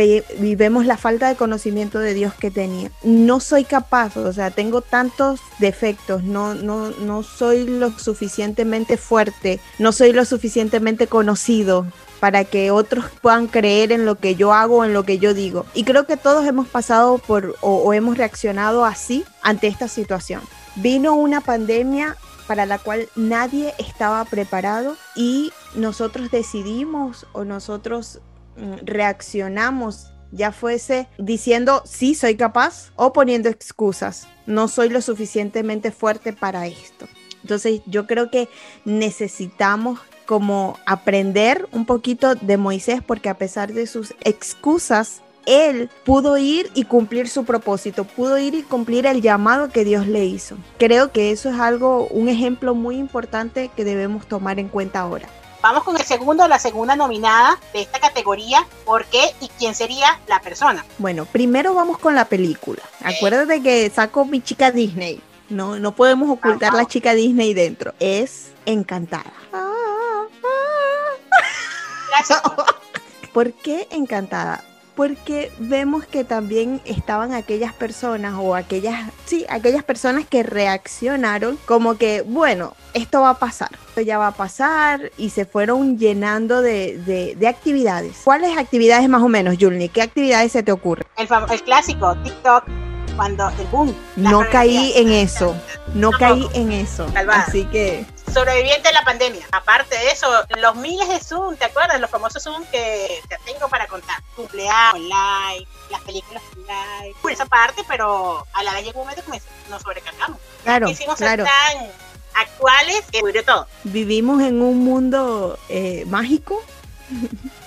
vemos 0.55 0.87
la 0.87 0.97
falta 0.97 1.29
de 1.29 1.35
conocimiento 1.35 1.99
de 1.99 2.15
Dios 2.15 2.35
que 2.35 2.53
tenía. 2.53 2.91
No 3.03 3.41
soy 3.41 3.65
capaz, 3.65 4.17
o 4.17 4.33
sea, 4.33 4.51
tengo 4.53 4.81
tantos 4.81 5.41
defectos, 5.59 6.23
no, 6.23 6.55
no, 6.55 6.91
no 6.91 7.25
soy 7.25 7.67
lo 7.67 7.91
suficientemente 7.99 8.97
fuerte, 8.97 9.59
no 9.81 9.91
soy 9.91 10.13
lo 10.13 10.25
suficientemente 10.25 11.09
conocido 11.09 11.87
para 12.23 12.45
que 12.45 12.71
otros 12.71 13.07
puedan 13.21 13.49
creer 13.49 13.91
en 13.91 14.07
lo 14.07 14.15
que 14.15 14.37
yo 14.37 14.53
hago, 14.53 14.85
en 14.85 14.93
lo 14.93 15.03
que 15.03 15.19
yo 15.19 15.35
digo. 15.35 15.67
Y 15.75 15.83
creo 15.83 16.07
que 16.07 16.17
todos 16.17 16.47
hemos 16.47 16.69
pasado 16.69 17.19
por 17.19 17.57
o, 17.63 17.93
hemos 17.95 18.17
reaccionado 18.17 18.85
así 18.85 19.25
ante 19.43 19.67
esta 19.67 19.89
situación. 19.89 20.41
Vino 20.77 21.17
una 21.17 21.41
pandemia 21.41 22.17
para 22.53 22.67
la 22.67 22.79
cual 22.79 23.09
nadie 23.17 23.73
estaba 23.79 24.23
preparado 24.27 24.99
y 25.17 25.55
nosotros 25.75 26.31
decidimos 26.31 27.27
o 27.33 27.47
nosotros 27.47 28.21
mm, 28.59 28.85
reaccionamos 28.85 30.13
ya 30.33 30.53
fuese 30.53 31.09
diciendo 31.17 31.81
sí 31.87 32.15
soy 32.15 32.37
capaz 32.37 32.93
o 32.97 33.15
poniendo 33.15 33.49
excusas, 33.49 34.29
no 34.45 34.69
soy 34.69 34.91
lo 34.91 35.01
suficientemente 35.01 35.93
fuerte 35.93 36.35
para 36.35 36.67
esto. 36.67 37.09
Entonces 37.41 37.81
yo 37.87 38.07
creo 38.07 38.31
que 38.31 38.51
necesitamos 38.85 39.99
como 40.27 40.79
aprender 40.85 41.67
un 41.73 41.87
poquito 41.87 42.35
de 42.35 42.59
Moisés 42.59 43.01
porque 43.01 43.31
a 43.31 43.39
pesar 43.39 43.73
de 43.73 43.87
sus 43.87 44.13
excusas, 44.25 45.23
él 45.47 45.91
pudo 46.05 46.37
ir 46.37 46.71
y 46.75 46.85
cumplir 46.85 47.29
su 47.29 47.45
propósito, 47.45 48.05
pudo 48.05 48.39
ir 48.39 48.55
y 48.55 48.63
cumplir 48.63 49.07
el 49.07 49.23
llamado 49.23 49.71
que 49.71 49.85
Dios 49.85 50.07
le 50.07 50.25
hizo. 50.25 50.57
Creo 50.79 51.13
que 51.13 51.31
eso 51.31 51.51
es 51.51 51.59
algo, 51.59 52.07
un 52.09 52.29
ejemplo 52.29 52.75
muy 52.75 52.97
importante 52.97 53.71
que 53.77 53.85
debemos 53.85 54.27
tomar 54.27 54.59
en 54.59 54.69
cuenta 54.69 55.01
ahora. 55.01 55.29
Vamos 55.63 55.85
con 55.85 55.97
el 55.97 56.03
segundo, 56.03 56.49
la 56.49 56.59
segunda 56.59 56.97
nominada 56.97 57.57
de 57.73 57.83
esta 57.83 58.01
categoría, 58.01 58.67
¿por 58.85 59.05
qué 59.07 59.23
y 59.41 59.49
quién 59.59 59.77
sería 59.77 60.19
la 60.27 60.41
persona? 60.41 60.85
Bueno, 60.99 61.25
primero 61.25 61.73
vamos 61.73 61.99
con 61.99 62.17
la 62.17 62.25
película. 62.25 62.83
Acuérdate 63.05 63.63
que 63.63 63.89
saco 63.91 64.25
mi 64.25 64.41
chica 64.41 64.73
Disney. 64.73 65.21
No, 65.49 65.79
no 65.79 65.95
podemos 65.95 66.29
ocultar 66.31 66.75
la 66.75 66.87
chica 66.87 67.15
Disney 67.15 67.55
dentro. 67.55 67.95
Es 68.01 68.51
encantada. 68.67 69.33
¿Por 73.33 73.53
qué 73.53 73.87
encantada? 73.91 74.65
Porque 74.95 75.51
vemos 75.59 76.05
que 76.05 76.25
también 76.25 76.81
estaban 76.85 77.33
aquellas 77.33 77.73
personas 77.73 78.35
o 78.39 78.55
aquellas, 78.55 79.11
sí, 79.25 79.47
aquellas 79.49 79.83
personas 79.85 80.27
que 80.27 80.43
reaccionaron 80.43 81.59
como 81.65 81.97
que, 81.97 82.23
bueno, 82.23 82.75
esto 82.93 83.23
va 83.23 83.31
a 83.31 83.39
pasar, 83.39 83.71
esto 83.89 84.03
ya 84.03 84.19
va 84.19 84.29
a 84.29 84.33
pasar 84.33 85.11
y 85.17 85.31
se 85.31 85.47
fueron 85.47 85.99
llenando 85.99 86.61
de, 86.61 87.37
actividades. 87.49 88.21
¿Cuáles 88.25 88.57
actividades 88.59 89.09
más 89.09 89.23
o 89.23 89.29
menos, 89.29 89.57
Julni? 89.59 89.89
¿Qué 89.89 90.03
actividades 90.03 90.53
se 90.53 90.63
te 90.63 90.73
ocurren? 90.73 91.07
El, 91.17 91.29
el 91.51 91.63
clásico, 91.63 92.15
TikTok, 92.23 92.65
cuando 93.17 93.49
el 93.49 93.67
boom. 93.69 93.95
No 94.17 94.43
caí 94.51 94.93
en 94.97 95.11
eso, 95.11 95.55
no 95.95 96.11
caí 96.11 96.47
en 96.55 96.73
eso. 96.73 97.07
Así 97.31 97.65
que 97.67 98.05
sobreviviente 98.33 98.89
de 98.89 98.95
la 98.95 99.05
pandemia. 99.05 99.47
Aparte 99.53 99.97
de 99.97 100.11
eso, 100.11 100.29
los 100.59 100.75
miles 100.77 101.09
de 101.09 101.21
Zoom, 101.21 101.57
¿te 101.57 101.67
acuerdas? 101.67 102.01
Los 102.01 102.11
famosos 102.11 102.43
Zoom 102.43 102.65
que 102.67 103.21
te 103.29 103.39
tengo 103.45 103.69
para 103.69 103.87
contar. 103.87 104.23
Cumpleaños 104.35 104.95
online, 104.95 105.67
las 105.91 106.01
películas 106.03 106.43
online. 106.57 107.15
Por 107.21 107.33
esa 107.33 107.47
parte, 107.47 107.83
pero 107.89 108.47
a 108.53 108.63
la 108.63 108.73
vez 108.75 108.85
llegó 108.85 109.01
un 109.01 109.09
momento 109.09 109.31
que 109.31 109.41
nos 109.71 109.83
sobrecargamos. 109.83 110.39
Claro, 110.63 110.89
Hicimos 110.89 111.17
claro. 111.17 111.45
tan 111.45 111.91
actuales 112.35 113.03
que 113.11 113.21
murió 113.21 113.45
todo. 113.45 113.67
Vivimos 113.85 114.43
en 114.43 114.63
un 114.63 114.79
mundo 114.79 115.59
eh, 115.69 116.05
mágico 116.07 116.63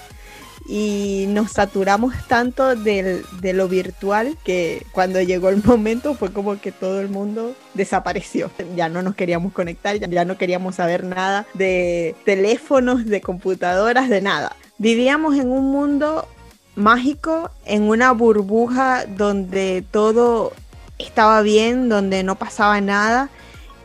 y 0.68 1.26
nos 1.30 1.52
saturamos 1.52 2.16
tanto 2.28 2.76
de 2.76 3.54
lo 3.54 3.68
virtual 3.68 4.38
que 4.44 4.86
cuando 4.92 5.22
llegó 5.22 5.50
el 5.50 5.64
momento 5.64 6.16
fue 6.16 6.34
como 6.34 6.60
que 6.60 6.72
todo 6.72 7.02
el 7.02 7.10
mundo 7.10 7.56
desapareció. 7.76 8.50
Ya 8.76 8.90
no 8.90 9.02
nos 9.04 9.16
queríamos 9.16 9.54
conectar, 9.54 9.98
ya 9.98 10.26
no 10.26 10.38
queríamos 10.38 10.76
saber 10.76 11.04
nada 11.04 11.46
de 11.54 12.16
teléfonos, 12.26 13.06
de 13.06 13.22
computadoras, 13.22 14.10
de 14.10 14.22
nada. 14.22 14.56
Vivíamos 14.78 15.36
en 15.36 15.52
un 15.52 15.72
mundo 15.72 16.28
mágico, 16.76 17.52
en 17.66 17.84
una 17.84 18.12
burbuja 18.12 19.06
donde 19.06 19.86
todo 19.92 20.52
estaba 20.98 21.42
bien, 21.42 21.90
donde 21.90 22.24
no 22.24 22.36
pasaba 22.36 22.82
nada 22.82 23.30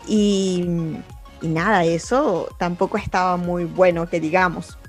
y, 0.08 0.64
y 1.42 1.48
nada, 1.48 1.84
eso 1.84 2.48
tampoco 2.58 2.96
estaba 2.96 3.36
muy 3.36 3.64
bueno, 3.64 4.08
que 4.08 4.18
digamos 4.18 4.79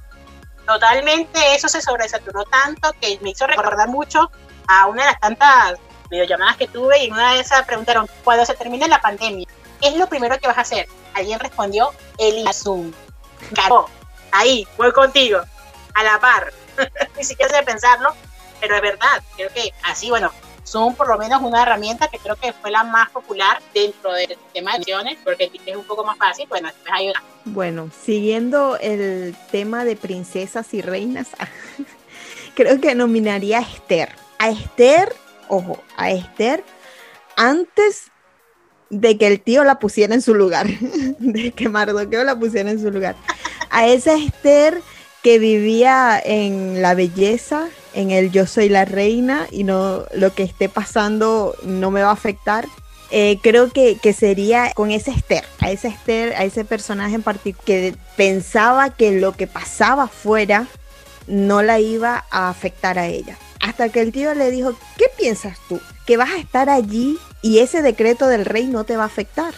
totalmente 0.73 1.55
eso 1.55 1.67
se 1.67 1.81
sobresaturó 1.81 2.43
tanto 2.45 2.93
que 2.99 3.19
me 3.21 3.31
hizo 3.31 3.45
recordar 3.47 3.89
mucho 3.89 4.31
a 4.67 4.87
una 4.87 5.03
de 5.03 5.11
las 5.11 5.19
tantas 5.19 5.79
videollamadas 6.09 6.57
que 6.57 6.67
tuve 6.67 7.03
y 7.03 7.11
una 7.11 7.33
de 7.33 7.39
esas 7.39 7.65
preguntaron, 7.65 8.07
cuando 8.23 8.45
se 8.45 8.53
termine 8.53 8.87
la 8.87 9.01
pandemia, 9.01 9.47
¿qué 9.79 9.89
es 9.89 9.95
lo 9.95 10.07
primero 10.07 10.37
que 10.39 10.47
vas 10.47 10.57
a 10.57 10.61
hacer? 10.61 10.87
Alguien 11.13 11.39
respondió, 11.39 11.91
el 12.17 12.45
Zoom. 12.53 12.93
Caro, 13.55 13.89
ahí, 14.31 14.67
voy 14.77 14.91
contigo, 14.91 15.41
a 15.93 16.03
la 16.03 16.19
par. 16.19 16.53
Ni 17.17 17.23
siquiera 17.23 17.53
sé 17.53 17.63
pensarlo, 17.63 18.13
pero 18.59 18.75
es 18.75 18.81
verdad, 18.81 19.23
creo 19.35 19.49
que 19.53 19.73
así, 19.83 20.09
bueno, 20.09 20.31
son 20.71 20.95
por 20.95 21.09
lo 21.09 21.17
menos 21.17 21.41
una 21.41 21.63
herramienta 21.63 22.07
que 22.07 22.17
creo 22.17 22.37
que 22.37 22.53
fue 22.53 22.71
la 22.71 22.85
más 22.85 23.09
popular 23.09 23.61
dentro 23.73 24.13
del 24.13 24.37
tema 24.53 24.71
de 24.71 24.77
acciones, 24.77 25.17
porque 25.21 25.51
es 25.65 25.75
un 25.75 25.83
poco 25.83 26.05
más 26.05 26.17
fácil, 26.17 26.45
bueno, 26.47 26.69
después 26.69 26.93
hay 26.93 27.09
una. 27.09 27.23
Bueno, 27.43 27.89
siguiendo 28.05 28.77
el 28.77 29.35
tema 29.51 29.83
de 29.83 29.97
princesas 29.97 30.73
y 30.73 30.81
reinas, 30.81 31.27
creo 32.55 32.79
que 32.79 32.95
nominaría 32.95 33.59
a 33.59 33.61
Esther. 33.61 34.15
A 34.39 34.49
Esther, 34.49 35.13
ojo, 35.49 35.77
a 35.97 36.11
Esther 36.11 36.63
antes 37.35 38.11
de 38.89 39.17
que 39.17 39.27
el 39.27 39.41
tío 39.41 39.65
la 39.65 39.77
pusiera 39.77 40.15
en 40.15 40.21
su 40.21 40.35
lugar, 40.35 40.67
de 41.19 41.51
que 41.51 41.67
Mardoqueo 41.67 42.23
la 42.23 42.39
pusiera 42.39 42.71
en 42.71 42.79
su 42.79 42.91
lugar. 42.91 43.15
A 43.69 43.87
esa 43.87 44.13
Esther 44.13 44.81
que 45.21 45.37
vivía 45.37 46.21
en 46.23 46.81
la 46.81 46.93
belleza, 46.93 47.67
en 47.93 48.11
el 48.11 48.31
yo 48.31 48.47
soy 48.47 48.69
la 48.69 48.85
reina 48.85 49.47
y 49.51 49.63
no 49.63 50.05
lo 50.13 50.33
que 50.33 50.43
esté 50.43 50.69
pasando 50.69 51.55
no 51.63 51.91
me 51.91 52.01
va 52.01 52.09
a 52.09 52.13
afectar. 52.13 52.67
Eh, 53.13 53.39
creo 53.41 53.69
que, 53.71 53.97
que, 54.01 54.13
sería 54.13 54.71
con 54.73 54.89
ese 54.89 55.11
Esther, 55.11 55.43
a 55.59 55.69
ese 55.69 55.89
Esther, 55.89 56.33
a 56.35 56.45
ese 56.45 56.63
personaje 56.63 57.15
en 57.15 57.23
particular 57.23 57.65
que 57.65 57.95
pensaba 58.15 58.91
que 58.91 59.19
lo 59.19 59.33
que 59.33 59.47
pasaba 59.47 60.03
afuera 60.03 60.67
no 61.27 61.61
la 61.61 61.79
iba 61.79 62.25
a 62.31 62.49
afectar 62.49 62.97
a 62.97 63.07
ella. 63.07 63.37
Hasta 63.59 63.89
que 63.89 64.01
el 64.01 64.11
tío 64.11 64.33
le 64.33 64.49
dijo, 64.49 64.75
¿qué 64.97 65.05
piensas 65.17 65.57
tú? 65.67 65.81
Que 66.05 66.17
vas 66.17 66.31
a 66.31 66.37
estar 66.37 66.69
allí 66.69 67.17
y 67.41 67.59
ese 67.59 67.81
decreto 67.81 68.27
del 68.27 68.45
rey 68.45 68.67
no 68.67 68.85
te 68.85 68.95
va 68.95 69.03
a 69.03 69.07
afectar. 69.07 69.53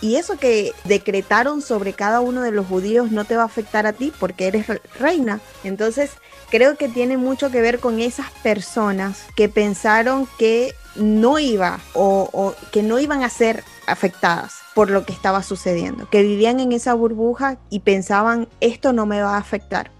Y 0.00 0.16
eso 0.16 0.36
que 0.36 0.72
decretaron 0.84 1.62
sobre 1.62 1.92
cada 1.92 2.20
uno 2.20 2.42
de 2.42 2.52
los 2.52 2.66
judíos 2.66 3.10
no 3.10 3.24
te 3.24 3.36
va 3.36 3.42
a 3.42 3.46
afectar 3.46 3.86
a 3.86 3.92
ti 3.92 4.12
porque 4.18 4.46
eres 4.46 4.66
reina. 4.98 5.40
Entonces, 5.64 6.12
creo 6.50 6.76
que 6.76 6.88
tiene 6.88 7.16
mucho 7.16 7.50
que 7.50 7.60
ver 7.60 7.80
con 7.80 8.00
esas 8.00 8.30
personas 8.42 9.24
que 9.36 9.48
pensaron 9.48 10.28
que 10.38 10.74
no 10.94 11.38
iba 11.38 11.78
o, 11.94 12.54
que 12.72 12.82
no 12.82 12.98
iban 12.98 13.22
a 13.22 13.30
ser 13.30 13.64
afectadas 13.86 14.60
por 14.74 14.90
lo 14.90 15.04
que 15.04 15.12
estaba 15.12 15.42
sucediendo, 15.42 16.08
que 16.10 16.22
vivían 16.22 16.60
en 16.60 16.72
esa 16.72 16.94
burbuja 16.94 17.58
y 17.70 17.80
pensaban 17.80 18.48
esto 18.60 18.92
no 18.92 19.06
me 19.06 19.22
va 19.22 19.36
a 19.36 19.38
afectar. 19.38 19.90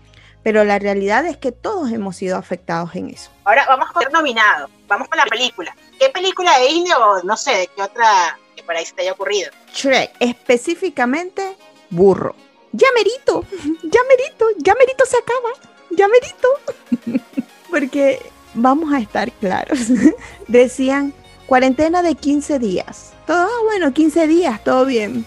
Pero 0.42 0.62
la 0.62 0.78
realidad 0.78 1.26
es 1.26 1.36
que 1.36 1.50
todos 1.50 1.90
hemos 1.90 2.16
sido 2.16 2.36
afectados 2.36 2.94
en 2.94 3.10
eso. 3.10 3.30
Ahora 3.44 3.66
vamos 3.66 3.90
con 3.90 4.04
el 4.04 4.12
nominado, 4.12 4.68
vamos 4.86 5.08
con 5.08 5.18
la 5.18 5.24
película. 5.26 5.74
¿Qué 5.98 6.08
película 6.10 6.58
de 6.58 6.68
Disney 6.68 6.92
o 6.92 7.22
no 7.24 7.36
sé, 7.36 7.52
de 7.52 7.66
qué 7.68 7.82
otra 7.82 8.38
por 8.66 8.76
ahí 8.76 8.84
se 8.84 8.92
te 8.94 9.02
haya 9.02 9.12
ocurrido? 9.12 9.50
Shrek, 9.72 10.10
específicamente 10.20 11.56
burro. 11.88 12.34
Ya 12.72 12.88
merito, 12.94 13.44
ya 13.84 14.00
merito, 14.08 14.46
ya 14.58 14.74
merito 14.74 15.06
se 15.06 15.16
acaba 15.16 15.48
ya 15.96 16.06
merito. 16.08 17.22
Porque 17.70 18.20
vamos 18.54 18.92
a 18.92 19.00
estar 19.00 19.32
claros. 19.32 19.78
Decían 20.48 21.12
cuarentena 21.46 22.02
de 22.02 22.14
15 22.14 22.58
días. 22.58 23.12
Todo 23.26 23.42
ah, 23.42 23.62
bueno, 23.64 23.92
15 23.92 24.26
días, 24.28 24.62
todo 24.62 24.84
bien. 24.84 25.24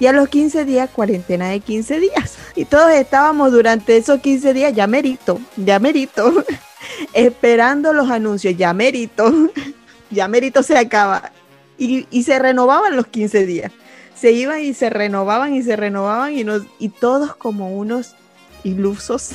Y 0.00 0.06
a 0.06 0.12
los 0.12 0.28
15 0.28 0.64
días, 0.64 0.90
cuarentena 0.90 1.48
de 1.48 1.60
15 1.60 2.00
días. 2.00 2.36
Y 2.54 2.64
todos 2.64 2.92
estábamos 2.92 3.52
durante 3.52 3.96
esos 3.96 4.20
15 4.20 4.54
días, 4.54 4.72
ya 4.74 4.86
merito, 4.86 5.40
ya 5.56 5.78
merito, 5.78 6.44
esperando 7.12 7.92
los 7.92 8.10
anuncios, 8.10 8.56
ya 8.56 8.72
merito, 8.72 9.32
ya 10.10 10.28
merito 10.28 10.62
se 10.62 10.76
acaba. 10.76 11.32
Y, 11.78 12.22
se 12.24 12.38
renovaban 12.38 12.96
los 12.96 13.06
15 13.06 13.46
días. 13.46 13.72
Se 14.14 14.32
iban 14.32 14.60
y 14.60 14.74
se 14.74 14.90
renovaban 14.90 15.54
y 15.54 15.62
se 15.62 15.76
renovaban 15.76 16.32
y, 16.32 16.42
nos, 16.42 16.62
y 16.80 16.88
todos 16.88 17.36
como 17.36 17.70
unos 17.70 18.16
ilusos, 18.64 19.30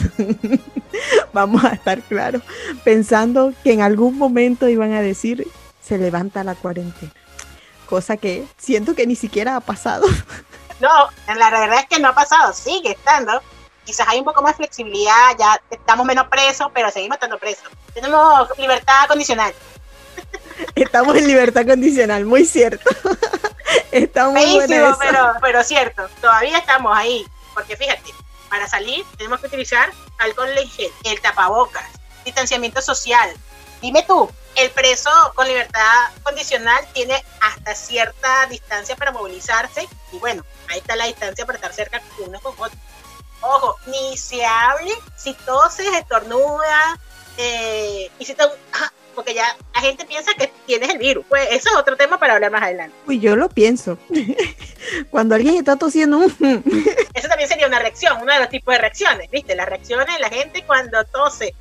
vamos 1.34 1.64
a 1.64 1.70
estar 1.70 2.02
claros, 2.02 2.42
pensando 2.84 3.54
que 3.64 3.72
en 3.72 3.82
algún 3.82 4.18
momento 4.18 4.68
iban 4.68 4.92
a 4.94 5.02
decir, 5.02 5.48
se 5.82 5.98
levanta 5.98 6.44
la 6.44 6.56
cuarentena. 6.56 7.12
Cosa 7.90 8.18
que 8.18 8.46
siento 8.58 8.96
que 8.96 9.08
ni 9.08 9.16
siquiera 9.16 9.56
ha 9.56 9.62
pasado. 9.62 10.06
No, 10.80 10.90
la 11.34 11.50
verdad 11.50 11.80
es 11.80 11.86
que 11.88 12.00
no 12.02 12.10
ha 12.10 12.14
pasado, 12.16 12.52
sigue 12.52 12.92
estando. 12.92 13.42
Quizás 13.86 14.06
hay 14.10 14.20
un 14.20 14.26
poco 14.26 14.42
más 14.42 14.58
flexibilidad, 14.58 15.38
ya 15.40 15.62
estamos 15.70 16.06
menos 16.06 16.28
presos, 16.28 16.68
pero 16.74 16.92
seguimos 16.92 17.16
estando 17.16 17.38
presos. 17.38 17.70
Tenemos 17.94 18.50
libertad 18.58 19.08
condicional. 19.08 19.54
Estamos 20.76 21.16
en 21.16 21.28
libertad 21.28 21.66
condicional, 21.66 22.26
muy 22.26 22.46
cierto. 22.46 22.90
Estamos 23.92 24.40
pero, 25.00 25.34
pero 25.42 25.64
cierto, 25.64 26.10
todavía 26.20 26.58
estamos 26.58 26.96
ahí. 26.96 27.26
Porque 27.54 27.78
fíjate, 27.78 28.12
para 28.50 28.68
salir 28.68 29.06
tenemos 29.18 29.40
que 29.40 29.48
utilizar 29.48 29.92
alcohol 30.18 30.50
en 30.58 30.70
gel, 30.70 30.92
el 31.04 31.22
tapabocas, 31.22 31.86
distanciamiento 32.26 32.82
social. 32.82 33.30
Dime 33.82 34.04
tú, 34.04 34.30
el 34.56 34.72
preso 34.72 35.10
con 35.36 35.48
libertad 35.48 36.10
condicional 36.24 36.86
tiene 36.94 37.24
hasta 37.42 37.76
cierta 37.76 38.46
distancia 38.48 38.96
para 38.96 39.12
movilizarse 39.12 39.88
y 40.12 40.18
bueno, 40.20 40.44
ahí 40.70 40.80
está 40.80 40.96
la 40.96 41.06
distancia 41.06 41.46
para 41.46 41.58
estar 41.58 41.74
cerca 41.74 42.02
uno 42.20 42.40
con 42.40 42.54
otro. 42.58 42.80
Ojo, 43.42 43.78
ni 43.88 44.18
se 44.18 44.46
hable 44.46 44.94
si 45.18 45.34
toses, 45.34 45.88
estornuda, 45.94 46.98
eh, 47.38 48.12
y 48.20 48.26
si 48.26 48.36
te, 48.36 48.44
porque 49.14 49.34
ya 49.34 49.56
la 49.74 49.82
gente 49.82 50.06
piensa 50.06 50.34
que 50.34 50.52
tienes 50.66 50.90
el 50.90 50.98
virus. 50.98 51.26
Pues 51.28 51.48
eso 51.52 51.70
es 51.70 51.76
otro 51.76 51.96
tema 51.98 52.20
para 52.20 52.34
hablar 52.36 52.52
más 52.52 52.64
adelante. 52.64 52.96
Uy, 53.08 53.20
yo 53.20 53.36
lo 53.36 53.50
pienso. 53.50 53.98
Cuando 55.10 55.36
alguien 55.36 55.56
está 55.56 55.76
tosiendo, 55.76 56.22
eso 56.24 57.28
también 57.28 57.50
sería 57.50 57.68
una 57.68 57.80
reacción, 57.80 58.22
uno 58.22 58.34
de 58.34 58.40
los 58.40 58.50
tipos 58.50 58.74
de 58.74 58.82
reacciones, 58.82 59.30
¿viste? 59.32 59.56
Las 59.56 59.68
reacciones 59.68 60.08
de 60.08 60.20
la 60.20 60.30
gente 60.30 60.64
cuando 60.66 61.04
tose. 61.06 61.56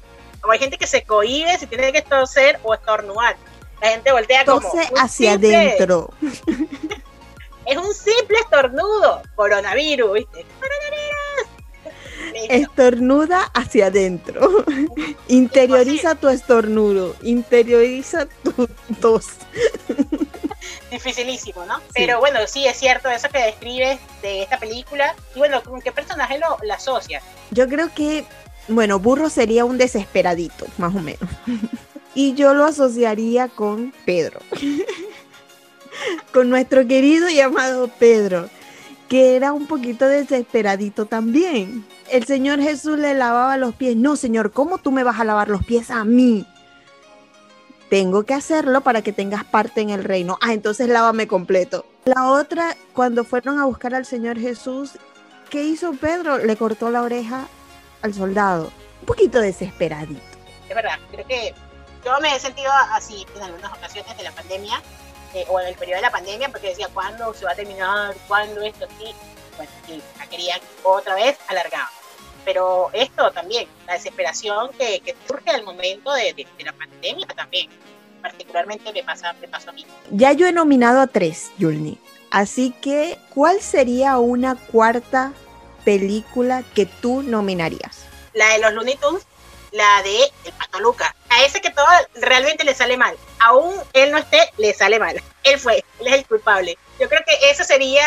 O 0.44 0.50
hay 0.50 0.58
gente 0.58 0.76
que 0.76 0.86
se 0.86 1.02
cohíbe 1.02 1.56
si 1.58 1.66
tiene 1.66 1.92
que 1.92 2.02
toser 2.02 2.58
o 2.64 2.74
estornudar. 2.74 3.36
La 3.80 3.88
gente 3.90 4.12
voltea 4.12 4.44
como. 4.44 4.60
Tose 4.60 4.88
hacia 4.96 5.32
adentro. 5.32 6.10
es 7.66 7.76
un 7.76 7.94
simple 7.94 8.38
estornudo. 8.40 9.22
Coronavirus, 9.34 10.14
¿viste? 10.14 10.46
Estornuda 12.48 13.42
hacia 13.54 13.86
adentro. 13.86 14.64
Interioriza 15.28 16.14
tu 16.14 16.28
estornudo. 16.28 17.16
Interioriza 17.22 18.26
tu 18.26 18.68
tos. 19.00 19.26
Dificilísimo, 20.90 21.64
¿no? 21.66 21.80
Pero 21.94 22.20
bueno, 22.20 22.40
sí 22.46 22.66
es 22.66 22.76
cierto 22.76 23.08
eso 23.08 23.28
que 23.28 23.38
describes 23.38 23.98
de 24.22 24.42
esta 24.42 24.58
película. 24.58 25.14
Y 25.34 25.38
bueno, 25.38 25.62
¿con 25.62 25.80
qué 25.80 25.92
personaje 25.92 26.38
lo, 26.38 26.58
la 26.62 26.74
asocia? 26.74 27.22
Yo 27.50 27.68
creo 27.68 27.92
que, 27.94 28.24
bueno, 28.68 28.98
Burro 28.98 29.28
sería 29.28 29.64
un 29.64 29.78
desesperadito, 29.78 30.66
más 30.78 30.94
o 30.94 31.00
menos. 31.00 31.28
y 32.14 32.34
yo 32.34 32.54
lo 32.54 32.64
asociaría 32.64 33.48
con 33.48 33.92
Pedro. 34.04 34.40
con 36.32 36.50
nuestro 36.50 36.86
querido 36.86 37.28
y 37.28 37.40
amado 37.40 37.88
Pedro 37.88 38.48
que 39.12 39.36
era 39.36 39.52
un 39.52 39.66
poquito 39.66 40.08
desesperadito 40.08 41.04
también. 41.04 41.86
El 42.08 42.24
Señor 42.24 42.62
Jesús 42.62 42.98
le 42.98 43.12
lavaba 43.12 43.58
los 43.58 43.74
pies. 43.74 43.94
No, 43.94 44.16
Señor, 44.16 44.52
¿cómo 44.52 44.78
tú 44.78 44.90
me 44.90 45.04
vas 45.04 45.20
a 45.20 45.24
lavar 45.24 45.50
los 45.50 45.66
pies 45.66 45.90
a 45.90 46.02
mí? 46.02 46.46
Tengo 47.90 48.22
que 48.22 48.32
hacerlo 48.32 48.80
para 48.80 49.02
que 49.02 49.12
tengas 49.12 49.44
parte 49.44 49.82
en 49.82 49.90
el 49.90 50.02
reino. 50.02 50.38
Ah, 50.40 50.54
entonces 50.54 50.88
lávame 50.88 51.26
completo. 51.26 51.84
La 52.06 52.30
otra, 52.30 52.74
cuando 52.94 53.22
fueron 53.24 53.58
a 53.58 53.66
buscar 53.66 53.94
al 53.94 54.06
Señor 54.06 54.38
Jesús, 54.38 54.92
¿qué 55.50 55.62
hizo 55.62 55.92
Pedro? 55.92 56.38
Le 56.38 56.56
cortó 56.56 56.90
la 56.90 57.02
oreja 57.02 57.48
al 58.00 58.14
soldado. 58.14 58.72
Un 59.00 59.06
poquito 59.06 59.40
desesperadito. 59.40 60.22
Es 60.70 60.74
verdad, 60.74 60.98
creo 61.10 61.26
que 61.26 61.52
yo 62.02 62.12
me 62.22 62.34
he 62.34 62.40
sentido 62.40 62.72
así 62.92 63.26
en 63.36 63.42
algunas 63.42 63.74
ocasiones 63.74 64.16
de 64.16 64.22
la 64.22 64.32
pandemia 64.32 64.82
eh, 65.34 65.44
o 65.48 65.60
en 65.60 65.68
el 65.68 65.74
periodo 65.74 65.96
de 65.96 66.02
la 66.02 66.10
pandemia, 66.10 66.48
porque 66.48 66.68
decía, 66.68 66.88
¿cuándo 66.92 67.32
se 67.34 67.44
va 67.44 67.52
a 67.52 67.54
terminar? 67.54 68.14
¿Cuándo 68.28 68.62
esto? 68.62 68.86
Sí, 68.98 69.14
bueno, 69.56 69.72
sí, 69.86 70.02
la 70.18 70.26
querían 70.26 70.60
otra 70.82 71.14
vez 71.14 71.38
alargada. 71.48 71.90
Pero 72.44 72.90
esto 72.92 73.30
también, 73.30 73.68
la 73.86 73.94
desesperación 73.94 74.70
que, 74.78 75.00
que 75.00 75.14
surge 75.26 75.50
al 75.50 75.62
momento 75.62 76.12
de, 76.12 76.34
de, 76.34 76.64
la 76.64 76.72
pandemia 76.72 77.26
también, 77.28 77.70
particularmente 78.20 78.92
me 78.92 79.02
pasa, 79.04 79.32
me 79.34 79.48
pasa 79.48 79.70
a 79.70 79.72
mí. 79.72 79.86
Ya 80.10 80.32
yo 80.32 80.46
he 80.46 80.52
nominado 80.52 81.00
a 81.00 81.06
tres, 81.06 81.50
Yulni. 81.58 81.98
Así 82.30 82.72
que, 82.80 83.18
¿cuál 83.32 83.60
sería 83.60 84.18
una 84.18 84.56
cuarta 84.56 85.32
película 85.84 86.64
que 86.74 86.86
tú 86.86 87.22
nominarías? 87.22 88.06
La 88.32 88.48
de 88.54 88.58
los 88.58 88.72
Looney 88.72 88.96
Tunes 88.96 89.26
la 89.72 90.02
de 90.02 90.22
el 90.44 90.52
Pato 90.52 90.80
Luca. 90.80 91.14
A 91.32 91.44
ese 91.44 91.62
que 91.62 91.70
todo 91.70 91.86
realmente 92.16 92.62
le 92.62 92.74
sale 92.74 92.98
mal. 92.98 93.16
Aún 93.40 93.74
él 93.94 94.10
no 94.10 94.18
esté, 94.18 94.50
le 94.58 94.74
sale 94.74 94.98
mal. 94.98 95.22
Él 95.44 95.58
fue, 95.58 95.84
él 95.98 96.06
es 96.06 96.12
el 96.12 96.26
culpable. 96.26 96.78
Yo 97.00 97.08
creo 97.08 97.20
que 97.26 97.50
ese 97.50 97.64
sería 97.64 98.06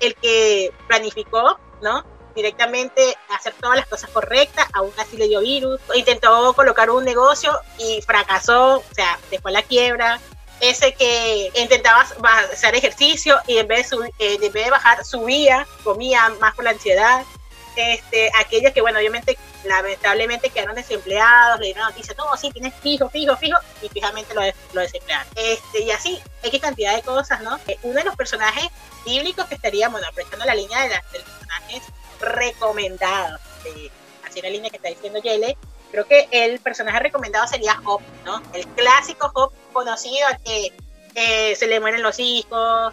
el 0.00 0.14
que 0.16 0.70
planificó, 0.86 1.58
¿no? 1.80 2.04
Directamente 2.34 3.16
hacer 3.30 3.54
todas 3.54 3.78
las 3.78 3.86
cosas 3.86 4.10
correctas, 4.10 4.68
aún 4.74 4.92
así 4.98 5.16
le 5.16 5.28
dio 5.28 5.40
virus, 5.40 5.80
intentó 5.94 6.52
colocar 6.52 6.90
un 6.90 7.04
negocio 7.04 7.58
y 7.78 8.02
fracasó, 8.02 8.80
o 8.80 8.94
sea, 8.94 9.18
después 9.30 9.54
la 9.54 9.62
quiebra, 9.62 10.20
ese 10.60 10.92
que 10.92 11.50
intentaba 11.54 12.06
hacer 12.52 12.74
ejercicio 12.74 13.38
y 13.46 13.56
en 13.56 13.66
vez 13.66 13.88
de, 13.88 13.96
eh, 14.18 14.38
en 14.42 14.52
vez 14.52 14.64
de 14.66 14.70
bajar 14.70 15.06
subía, 15.06 15.66
comía 15.84 16.28
más 16.38 16.54
por 16.54 16.64
la 16.64 16.72
ansiedad, 16.72 17.24
este, 17.76 18.30
aquellos 18.34 18.72
que, 18.72 18.82
bueno, 18.82 18.98
obviamente, 18.98 19.38
lamentablemente 19.64 20.50
quedaron 20.50 20.74
desempleados, 20.74 21.60
le 21.60 21.66
dieron 21.66 21.84
noticias, 21.84 22.16
no, 22.16 22.36
sí, 22.36 22.50
tienes 22.50 22.74
fijo, 22.74 23.08
fijo, 23.08 23.36
fijo, 23.36 23.58
y 23.82 23.88
fijamente 23.88 24.34
lo, 24.34 24.42
lo 24.72 24.80
desemplearon. 24.80 25.26
Este, 25.34 25.82
y 25.82 25.90
así, 25.90 26.20
X 26.42 26.60
cantidad 26.60 26.94
de 26.94 27.02
cosas, 27.02 27.40
¿no? 27.42 27.58
Eh, 27.66 27.78
uno 27.82 27.94
de 27.94 28.04
los 28.04 28.16
personajes 28.16 28.68
bíblicos 29.04 29.46
que 29.46 29.54
estaría, 29.54 29.88
bueno, 29.88 30.06
aprovechando 30.06 30.44
la 30.44 30.54
línea 30.54 30.82
de, 30.82 30.88
los 30.90 31.24
personajes 31.24 31.82
recomendados, 32.20 33.40
así 34.26 34.40
la 34.42 34.50
línea 34.50 34.70
que 34.70 34.76
está 34.76 34.88
diciendo 34.88 35.20
Yele, 35.20 35.56
creo 35.90 36.06
que 36.06 36.28
el 36.30 36.58
personaje 36.60 36.98
recomendado 36.98 37.46
sería 37.46 37.76
Job, 37.84 38.00
¿no? 38.24 38.42
El 38.52 38.66
clásico 38.68 39.30
Job 39.34 39.52
conocido 39.72 40.26
que 40.44 40.72
eh, 41.14 41.54
se 41.56 41.66
le 41.66 41.80
mueren 41.80 42.02
los 42.02 42.18
hijos, 42.18 42.92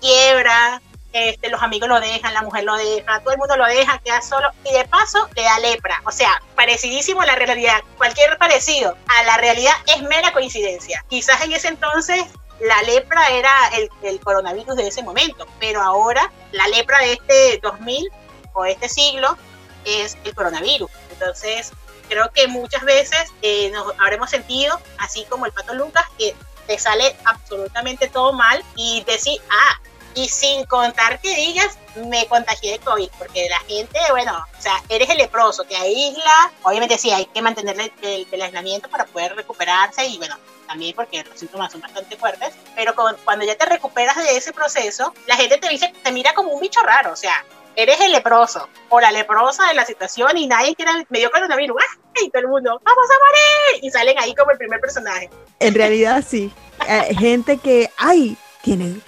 quiebra, 0.00 0.82
este, 1.12 1.50
los 1.50 1.62
amigos 1.62 1.88
lo 1.88 2.00
dejan, 2.00 2.34
la 2.34 2.42
mujer 2.42 2.64
lo 2.64 2.76
deja, 2.76 3.20
todo 3.20 3.32
el 3.32 3.38
mundo 3.38 3.56
lo 3.56 3.66
deja, 3.66 3.98
queda 3.98 4.22
solo 4.22 4.48
y 4.64 4.72
de 4.72 4.84
paso 4.84 5.28
le 5.34 5.42
da 5.42 5.58
lepra. 5.58 6.02
O 6.06 6.12
sea, 6.12 6.42
parecidísimo 6.54 7.22
a 7.22 7.26
la 7.26 7.36
realidad. 7.36 7.80
Cualquier 7.96 8.36
parecido 8.38 8.96
a 9.08 9.22
la 9.24 9.36
realidad 9.36 9.72
es 9.94 10.02
mera 10.02 10.32
coincidencia. 10.32 11.04
Quizás 11.08 11.42
en 11.42 11.52
ese 11.52 11.68
entonces 11.68 12.24
la 12.60 12.82
lepra 12.82 13.28
era 13.28 13.52
el, 13.76 13.88
el 14.02 14.20
coronavirus 14.20 14.76
de 14.76 14.88
ese 14.88 15.02
momento, 15.02 15.46
pero 15.58 15.80
ahora 15.80 16.30
la 16.52 16.68
lepra 16.68 16.98
de 16.98 17.14
este 17.14 17.60
2000 17.62 18.10
o 18.52 18.64
este 18.64 18.88
siglo 18.88 19.36
es 19.84 20.16
el 20.24 20.34
coronavirus. 20.34 20.90
Entonces, 21.12 21.72
creo 22.08 22.30
que 22.32 22.48
muchas 22.48 22.84
veces 22.84 23.32
eh, 23.40 23.70
nos 23.70 23.92
habremos 23.98 24.30
sentido, 24.30 24.78
así 24.98 25.24
como 25.24 25.46
el 25.46 25.52
pato 25.52 25.74
Lucas, 25.74 26.04
que 26.18 26.34
te 26.66 26.78
sale 26.78 27.16
absolutamente 27.24 28.08
todo 28.08 28.32
mal 28.32 28.62
y 28.76 29.02
decir, 29.04 29.40
ah, 29.50 29.80
y 30.14 30.28
sin 30.28 30.64
contar 30.66 31.20
que 31.20 31.34
digas, 31.34 31.78
me 32.08 32.26
contagié 32.26 32.72
de 32.72 32.78
COVID, 32.80 33.08
porque 33.18 33.48
la 33.48 33.58
gente, 33.60 33.98
bueno, 34.10 34.36
o 34.36 34.62
sea, 34.62 34.82
eres 34.88 35.08
el 35.10 35.18
leproso, 35.18 35.64
te 35.64 35.76
aísla, 35.76 36.52
obviamente 36.62 36.98
sí, 36.98 37.10
hay 37.10 37.26
que 37.26 37.42
mantener 37.42 37.78
el, 38.02 38.26
el, 38.30 38.42
aislamiento 38.42 38.88
para 38.88 39.06
poder 39.06 39.34
recuperarse 39.34 40.04
y 40.06 40.18
bueno, 40.18 40.36
también 40.66 40.94
porque 40.94 41.24
los 41.24 41.38
síntomas 41.38 41.72
son 41.72 41.80
bastante 41.80 42.16
fuertes, 42.16 42.52
pero 42.74 42.94
cuando 43.24 43.44
ya 43.44 43.56
te 43.56 43.66
recuperas 43.66 44.16
de 44.16 44.36
ese 44.36 44.52
proceso, 44.52 45.14
la 45.26 45.36
gente 45.36 45.58
te 45.58 45.68
dice, 45.68 45.92
te 46.02 46.12
mira 46.12 46.32
como 46.34 46.52
un 46.52 46.60
bicho 46.60 46.80
raro, 46.80 47.12
o 47.12 47.16
sea, 47.16 47.44
eres 47.76 48.00
el 48.00 48.12
leproso 48.12 48.68
o 48.88 49.00
la 49.00 49.12
leprosa 49.12 49.66
de 49.68 49.74
la 49.74 49.84
situación 49.84 50.36
y 50.36 50.46
nadie 50.46 50.74
quiere, 50.74 50.92
me 51.08 51.18
dio 51.18 51.30
coronavirus, 51.30 51.76
¡ah! 51.80 51.98
y 52.22 52.30
todo 52.30 52.42
el 52.42 52.48
mundo, 52.48 52.80
vamos 52.84 53.06
a 53.10 53.74
morir, 53.74 53.84
y 53.84 53.90
salen 53.90 54.18
ahí 54.18 54.34
como 54.34 54.50
el 54.50 54.58
primer 54.58 54.80
personaje. 54.80 55.30
En 55.58 55.74
realidad 55.74 56.24
sí, 56.26 56.52
eh, 56.88 57.14
gente 57.18 57.58
que, 57.58 57.90
ay, 57.96 58.36
tiene 58.62 59.00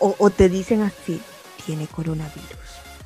o, 0.00 0.30
te 0.30 0.48
dicen 0.48 0.82
así, 0.82 1.20
tiene 1.64 1.86
coronavirus, 1.86 2.48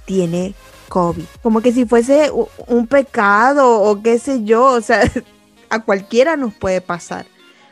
tiene 0.04 0.54
COVID, 0.88 1.24
como 1.42 1.61
que 1.61 1.72
si 1.72 1.87
fuese 1.87 2.30
un 2.66 2.87
pecado 2.87 3.80
o 3.83 4.00
qué 4.02 4.18
sé 4.18 4.44
yo, 4.44 4.64
o 4.64 4.80
sea, 4.80 5.02
a 5.70 5.80
cualquiera 5.83 6.37
nos 6.37 6.54
puede 6.54 6.80
pasar. 6.80 7.26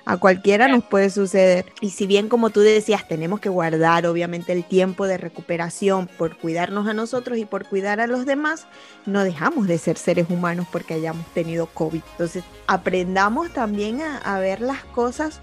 A 0.04 0.16
cualquiera 0.16 0.66
nos 0.66 0.82
puede 0.82 1.10
suceder. 1.10 1.66
Y 1.80 1.90
si 1.90 2.08
bien, 2.08 2.28
como 2.28 2.50
tú 2.50 2.60
decías, 2.60 3.06
tenemos 3.06 3.38
que 3.38 3.48
guardar 3.48 4.04
obviamente 4.06 4.52
el 4.52 4.64
tiempo 4.64 5.06
de 5.06 5.16
recuperación 5.16 6.08
por 6.18 6.36
cuidarnos 6.36 6.88
a 6.88 6.94
nosotros 6.94 7.38
y 7.38 7.44
por 7.44 7.66
cuidar 7.66 8.00
a 8.00 8.08
los 8.08 8.26
demás, 8.26 8.66
no 9.06 9.22
dejamos 9.22 9.68
de 9.68 9.78
ser 9.78 9.96
seres 9.96 10.26
humanos 10.28 10.66
porque 10.72 10.94
hayamos 10.94 11.24
tenido 11.34 11.66
COVID. 11.66 12.02
Entonces, 12.12 12.42
aprendamos 12.66 13.52
también 13.52 14.00
a, 14.02 14.40
ver 14.40 14.60
las 14.60 14.82
cosas 14.86 15.40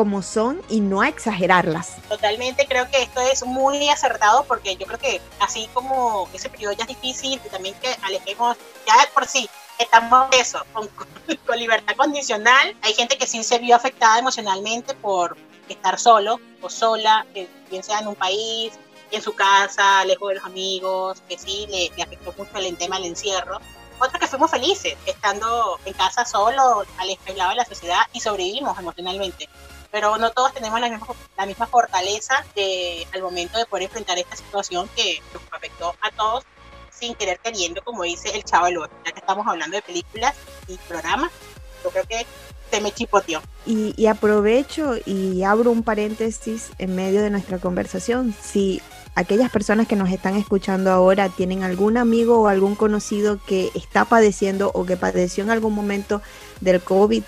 como 0.00 0.22
son 0.22 0.62
y 0.70 0.80
no 0.80 1.02
a 1.02 1.08
exagerarlas. 1.08 1.96
Totalmente, 2.08 2.64
creo 2.66 2.90
que 2.90 3.02
esto 3.02 3.20
es 3.20 3.44
muy 3.44 3.86
acertado 3.90 4.44
porque 4.44 4.74
yo 4.76 4.86
creo 4.86 4.98
que 4.98 5.20
así 5.40 5.68
como 5.74 6.26
ese 6.32 6.48
periodo 6.48 6.72
ya 6.72 6.84
es 6.84 6.88
difícil 6.88 7.38
y 7.44 7.48
también 7.50 7.74
que 7.82 7.94
alejemos 8.02 8.56
ya 8.86 8.94
por 9.12 9.26
sí 9.26 9.46
estamos 9.78 10.28
eso, 10.32 10.64
con, 10.72 10.88
con, 11.46 11.58
libertad 11.58 11.94
condicional. 11.96 12.74
Hay 12.80 12.94
gente 12.94 13.18
que 13.18 13.26
sí 13.26 13.44
se 13.44 13.58
vio 13.58 13.76
afectada 13.76 14.18
emocionalmente 14.20 14.94
por 14.94 15.36
estar 15.68 15.98
solo 15.98 16.40
o 16.62 16.70
sola, 16.70 17.26
bien 17.34 17.82
sea 17.82 17.98
en 17.98 18.08
un 18.08 18.14
país, 18.14 18.72
en 19.10 19.20
su 19.20 19.34
casa, 19.34 20.02
lejos 20.06 20.30
de 20.30 20.36
los 20.36 20.44
amigos, 20.46 21.22
que 21.28 21.36
sí 21.36 21.66
le, 21.68 21.90
le 21.94 22.02
afectó 22.04 22.32
mucho 22.38 22.56
el 22.56 22.78
tema 22.78 22.96
del 22.96 23.08
encierro. 23.08 23.60
Otros 23.98 24.18
que 24.18 24.28
fuimos 24.28 24.50
felices, 24.50 24.96
estando 25.04 25.78
en 25.84 25.92
casa 25.92 26.24
solo, 26.24 26.86
al 26.96 27.08
de 27.26 27.54
la 27.54 27.66
sociedad 27.66 28.00
y 28.14 28.20
sobrevivimos 28.20 28.78
emocionalmente. 28.78 29.46
Pero 29.90 30.18
no 30.18 30.30
todos 30.30 30.54
tenemos 30.54 30.80
la 30.80 30.88
misma, 30.88 31.06
la 31.36 31.46
misma 31.46 31.66
fortaleza 31.66 32.44
de, 32.54 33.06
al 33.12 33.22
momento 33.22 33.58
de 33.58 33.66
poder 33.66 33.84
enfrentar 33.84 34.18
esta 34.18 34.36
situación 34.36 34.88
que 34.94 35.20
nos 35.32 35.42
afectó 35.52 35.94
a 36.00 36.10
todos 36.12 36.44
sin 36.90 37.14
querer 37.14 37.38
queriendo, 37.40 37.82
como 37.82 38.02
dice 38.02 38.30
el 38.36 38.44
chavo 38.44 38.68
ya 38.68 39.12
que 39.12 39.20
estamos 39.20 39.46
hablando 39.46 39.76
de 39.76 39.82
películas 39.82 40.34
y 40.68 40.76
programas, 40.76 41.30
yo 41.82 41.90
creo 41.90 42.04
que 42.04 42.26
se 42.70 42.80
me 42.80 42.92
chipoteó. 42.92 43.40
Y, 43.66 43.94
y 43.96 44.06
aprovecho 44.06 44.96
y 45.06 45.42
abro 45.42 45.70
un 45.70 45.82
paréntesis 45.82 46.70
en 46.78 46.94
medio 46.94 47.22
de 47.22 47.30
nuestra 47.30 47.58
conversación. 47.58 48.34
Si 48.40 48.80
aquellas 49.14 49.50
personas 49.50 49.88
que 49.88 49.96
nos 49.96 50.10
están 50.10 50.36
escuchando 50.36 50.90
ahora 50.90 51.28
tienen 51.28 51.62
algún 51.64 51.96
amigo 51.96 52.40
o 52.40 52.48
algún 52.48 52.74
conocido 52.76 53.38
que 53.44 53.70
está 53.74 54.04
padeciendo 54.04 54.70
o 54.74 54.86
que 54.86 54.96
padeció 54.96 55.42
en 55.42 55.50
algún 55.50 55.74
momento 55.74 56.22
del 56.60 56.80
COVID, 56.80 57.24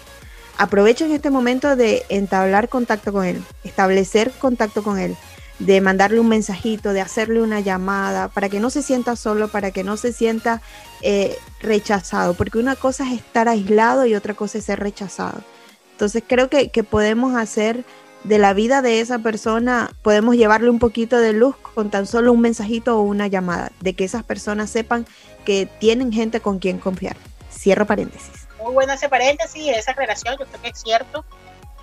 aprovechen 0.59 1.12
este 1.12 1.31
momento 1.31 1.77
de 1.77 2.05
entablar 2.09 2.69
contacto 2.69 3.12
con 3.12 3.25
él, 3.25 3.43
establecer 3.65 4.31
contacto 4.33 4.83
con 4.83 4.99
él 4.99 5.17
de 5.59 5.81
mandarle 5.81 6.19
un 6.19 6.29
mensajito, 6.29 6.93
de 6.93 7.01
hacerle 7.01 7.41
una 7.41 7.61
llamada, 7.61 8.29
para 8.29 8.49
que 8.49 8.61
no 8.61 8.71
se 8.71 8.83
sienta 8.83 9.17
solo, 9.17 9.49
para 9.49 9.71
que 9.71 9.85
no 9.85 9.97
se 9.97 10.12
sienta 10.12 10.61
eh, 11.03 11.37
rechazado, 11.61 12.35
porque 12.35 12.59
una 12.59 12.75
cosa 12.75 13.07
es 13.07 13.21
estar 13.21 13.49
aislado 13.49 14.07
y 14.07 14.15
otra 14.15 14.35
cosa 14.35 14.59
es 14.59 14.65
ser 14.65 14.81
rechazado. 14.81 15.41
Entonces 15.93 16.25
creo 16.27 16.49
que, 16.49 16.71
que 16.71 16.83
podemos 16.83 17.37
hacer 17.37 17.85
de 18.25 18.38
la 18.38 18.55
vida 18.55 18.83
de 18.83 19.01
esa 19.01 19.21
persona, 19.21 19.91
podemos 20.03 20.37
llevarle 20.37 20.71
un 20.71 20.79
poquito 20.79 21.19
de 21.19 21.33
luz 21.33 21.57
con 21.57 21.91
tan 21.91 22.07
solo 22.07 22.33
un 22.33 22.41
mensajito 22.41 22.99
o 22.99 23.03
una 23.03 23.27
llamada, 23.27 23.73
de 23.81 23.95
que 23.95 24.05
esas 24.05 24.25
personas 24.25 24.71
sepan 24.71 25.07
que 25.45 25.69
tienen 25.79 26.12
gente 26.12 26.41
con 26.41 26.59
quien 26.59 26.79
confiar. 26.79 27.17
Cierro 27.53 27.87
paréntesis. 27.87 28.42
Muy 28.62 28.75
bueno 28.75 28.92
ese 28.92 29.09
paréntesis, 29.09 29.68
esa 29.68 29.92
aclaración, 29.92 30.37
yo 30.38 30.46
creo 30.46 30.62
que 30.62 30.68
es 30.68 30.81
cierto 30.81 31.25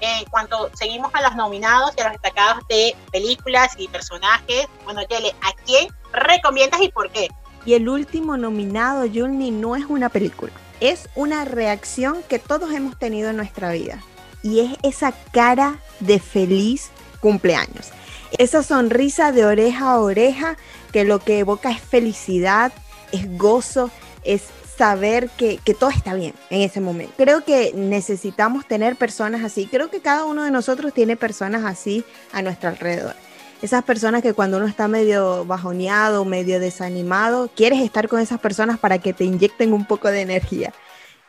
en 0.01 0.25
cuanto 0.25 0.69
seguimos 0.75 1.13
a 1.13 1.21
los 1.21 1.35
nominados 1.35 1.91
y 1.97 2.01
a 2.01 2.05
los 2.05 2.13
destacados 2.13 2.63
de 2.69 2.95
películas 3.11 3.73
y 3.77 3.87
personajes, 3.87 4.67
bueno, 4.85 5.01
Yele, 5.09 5.35
¿a 5.41 5.51
quién 5.65 5.87
recomiendas 6.13 6.81
y 6.81 6.89
por 6.89 7.11
qué? 7.11 7.27
Y 7.65 7.73
el 7.73 7.89
último 7.89 8.37
nominado, 8.37 9.05
Julni, 9.13 9.51
no 9.51 9.75
es 9.75 9.85
una 9.85 10.09
película, 10.09 10.53
es 10.79 11.09
una 11.15 11.45
reacción 11.45 12.23
que 12.23 12.39
todos 12.39 12.71
hemos 12.73 12.97
tenido 12.97 13.29
en 13.29 13.37
nuestra 13.37 13.71
vida. 13.71 14.01
Y 14.41 14.61
es 14.61 14.77
esa 14.83 15.11
cara 15.33 15.79
de 15.99 16.19
feliz 16.19 16.91
cumpleaños. 17.19 17.89
Esa 18.37 18.63
sonrisa 18.63 19.33
de 19.33 19.45
oreja 19.45 19.91
a 19.91 19.99
oreja 19.99 20.55
que 20.93 21.03
lo 21.03 21.19
que 21.19 21.39
evoca 21.39 21.71
es 21.71 21.81
felicidad, 21.81 22.71
es 23.11 23.37
gozo, 23.37 23.91
es 24.23 24.43
saber 24.79 25.29
que, 25.31 25.57
que, 25.57 25.73
todo 25.73 25.89
está 25.89 26.13
bien 26.13 26.33
en 26.49 26.61
ese 26.61 26.79
momento. 26.79 27.11
Creo 27.17 27.43
que 27.43 27.73
necesitamos 27.75 28.65
tener 28.65 28.95
personas 28.95 29.43
así. 29.43 29.65
Creo 29.65 29.89
que 29.89 29.99
cada 29.99 30.23
uno 30.23 30.45
de 30.45 30.51
nosotros 30.51 30.93
tiene 30.93 31.17
personas 31.17 31.65
así 31.65 32.05
a 32.31 32.41
nuestro 32.41 32.69
alrededor. 32.69 33.13
Esas 33.61 33.83
personas 33.83 34.21
que 34.21 34.31
cuando 34.31 34.55
uno 34.55 34.67
está 34.67 34.87
medio 34.87 35.43
bajoneado, 35.43 36.23
medio 36.23 36.61
desanimado, 36.61 37.49
quieres 37.53 37.81
estar 37.81 38.07
con 38.07 38.21
esas 38.21 38.39
personas 38.39 38.79
para 38.79 38.99
que 38.99 39.11
te 39.11 39.25
inyecten 39.25 39.73
un 39.73 39.83
poco 39.83 40.07
de 40.07 40.21
energía. 40.21 40.71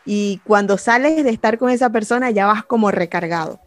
Y 0.06 0.40
cuando 0.44 0.78
sales 0.78 1.24
de 1.24 1.30
estar 1.30 1.58
con 1.58 1.70
esa 1.70 1.90
persona 1.90 2.30
ya 2.30 2.46
vas 2.46 2.64
como 2.64 2.92
recargado. 2.92 3.60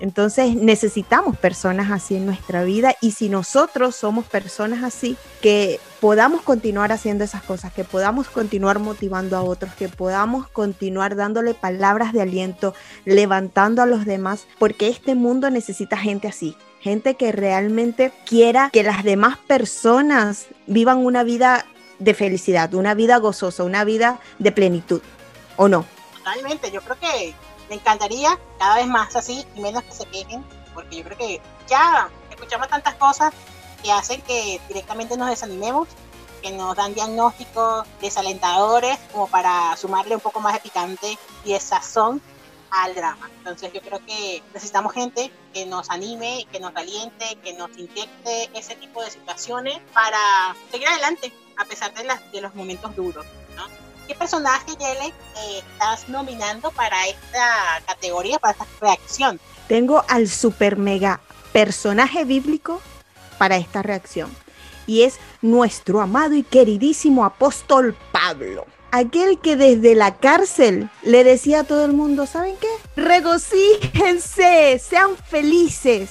Entonces 0.00 0.54
necesitamos 0.54 1.36
personas 1.36 1.90
así 1.90 2.16
en 2.16 2.26
nuestra 2.26 2.64
vida 2.64 2.94
y 3.00 3.12
si 3.12 3.28
nosotros 3.28 3.94
somos 3.94 4.26
personas 4.26 4.82
así, 4.82 5.16
que 5.40 5.80
podamos 6.00 6.42
continuar 6.42 6.92
haciendo 6.92 7.24
esas 7.24 7.42
cosas, 7.42 7.72
que 7.72 7.84
podamos 7.84 8.28
continuar 8.28 8.78
motivando 8.78 9.36
a 9.36 9.42
otros, 9.42 9.74
que 9.74 9.88
podamos 9.88 10.48
continuar 10.48 11.16
dándole 11.16 11.54
palabras 11.54 12.12
de 12.12 12.22
aliento, 12.22 12.74
levantando 13.04 13.82
a 13.82 13.86
los 13.86 14.04
demás, 14.04 14.46
porque 14.58 14.88
este 14.88 15.14
mundo 15.14 15.50
necesita 15.50 15.96
gente 15.96 16.28
así, 16.28 16.56
gente 16.80 17.14
que 17.14 17.32
realmente 17.32 18.12
quiera 18.26 18.70
que 18.70 18.82
las 18.82 19.04
demás 19.04 19.38
personas 19.38 20.46
vivan 20.66 20.98
una 20.98 21.22
vida 21.22 21.64
de 21.98 22.14
felicidad, 22.14 22.74
una 22.74 22.94
vida 22.94 23.18
gozosa, 23.18 23.64
una 23.64 23.84
vida 23.84 24.20
de 24.38 24.52
plenitud, 24.52 25.00
¿o 25.56 25.68
no? 25.68 25.86
Totalmente, 26.18 26.70
yo 26.70 26.80
creo 26.80 26.98
que 26.98 27.34
me 27.68 27.76
encantaría 27.76 28.38
cada 28.58 28.76
vez 28.76 28.86
más 28.86 29.14
así 29.16 29.46
y 29.54 29.60
menos 29.60 29.82
que 29.84 29.92
se 29.92 30.06
quejen, 30.06 30.44
porque 30.74 30.96
yo 30.96 31.04
creo 31.04 31.18
que 31.18 31.40
ya 31.66 32.08
escuchamos 32.30 32.68
tantas 32.68 32.94
cosas 32.94 33.32
que 33.82 33.92
hacen 33.92 34.20
que 34.22 34.60
directamente 34.68 35.16
nos 35.16 35.28
desanimemos, 35.28 35.88
que 36.42 36.50
nos 36.52 36.76
dan 36.76 36.94
diagnósticos 36.94 37.86
desalentadores 38.00 38.98
como 39.12 39.28
para 39.28 39.76
sumarle 39.76 40.14
un 40.14 40.20
poco 40.20 40.40
más 40.40 40.54
de 40.54 40.60
picante 40.60 41.18
y 41.44 41.52
de 41.52 41.60
sazón 41.60 42.20
al 42.70 42.94
drama. 42.94 43.30
Entonces 43.38 43.72
yo 43.72 43.80
creo 43.80 44.04
que 44.04 44.42
necesitamos 44.52 44.92
gente 44.92 45.30
que 45.52 45.64
nos 45.66 45.90
anime, 45.90 46.46
que 46.50 46.60
nos 46.60 46.74
aliente, 46.76 47.36
que 47.42 47.52
nos 47.54 47.70
inyecte 47.78 48.50
ese 48.54 48.74
tipo 48.76 49.02
de 49.02 49.10
situaciones 49.10 49.78
para 49.92 50.56
seguir 50.70 50.88
adelante 50.88 51.32
a 51.56 51.64
pesar 51.64 51.94
de, 51.94 52.04
las, 52.04 52.32
de 52.32 52.40
los 52.40 52.54
momentos 52.54 52.94
duros. 52.96 53.24
¿Qué 54.06 54.14
personaje, 54.14 54.72
Yele, 54.78 55.14
estás 55.58 56.08
nominando 56.08 56.70
para 56.72 57.06
esta 57.06 57.82
categoría, 57.86 58.38
para 58.38 58.52
esta 58.52 58.66
reacción? 58.80 59.40
Tengo 59.66 60.04
al 60.08 60.28
super 60.28 60.76
mega 60.76 61.20
personaje 61.52 62.24
bíblico 62.24 62.82
para 63.38 63.56
esta 63.56 63.82
reacción. 63.82 64.30
Y 64.86 65.02
es 65.02 65.18
nuestro 65.40 66.02
amado 66.02 66.34
y 66.34 66.42
queridísimo 66.42 67.24
apóstol 67.24 67.96
Pablo. 68.12 68.66
Aquel 68.90 69.40
que 69.40 69.56
desde 69.56 69.94
la 69.94 70.18
cárcel 70.18 70.90
le 71.02 71.24
decía 71.24 71.60
a 71.60 71.64
todo 71.64 71.86
el 71.86 71.94
mundo, 71.94 72.26
¿saben 72.26 72.56
qué? 72.60 72.68
Regocíjense, 73.00 74.78
sean 74.78 75.16
felices, 75.16 76.10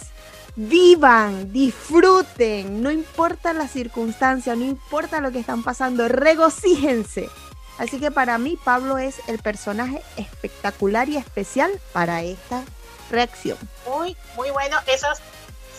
vivan, 0.55 1.53
disfruten, 1.53 2.81
no 2.81 2.91
importa 2.91 3.53
la 3.53 3.67
circunstancia, 3.67 4.55
no 4.55 4.65
importa 4.65 5.21
lo 5.21 5.31
que 5.31 5.39
están 5.39 5.63
pasando, 5.63 6.07
regocíjense. 6.07 7.29
Así 7.77 7.99
que 7.99 8.11
para 8.11 8.37
mí 8.37 8.57
Pablo 8.63 8.97
es 8.97 9.21
el 9.27 9.39
personaje 9.39 10.01
espectacular 10.17 11.09
y 11.09 11.17
especial 11.17 11.71
para 11.91 12.21
esta 12.21 12.63
reacción. 13.09 13.57
Muy, 13.87 14.15
muy 14.35 14.51
bueno. 14.51 14.77
Esos 14.87 15.19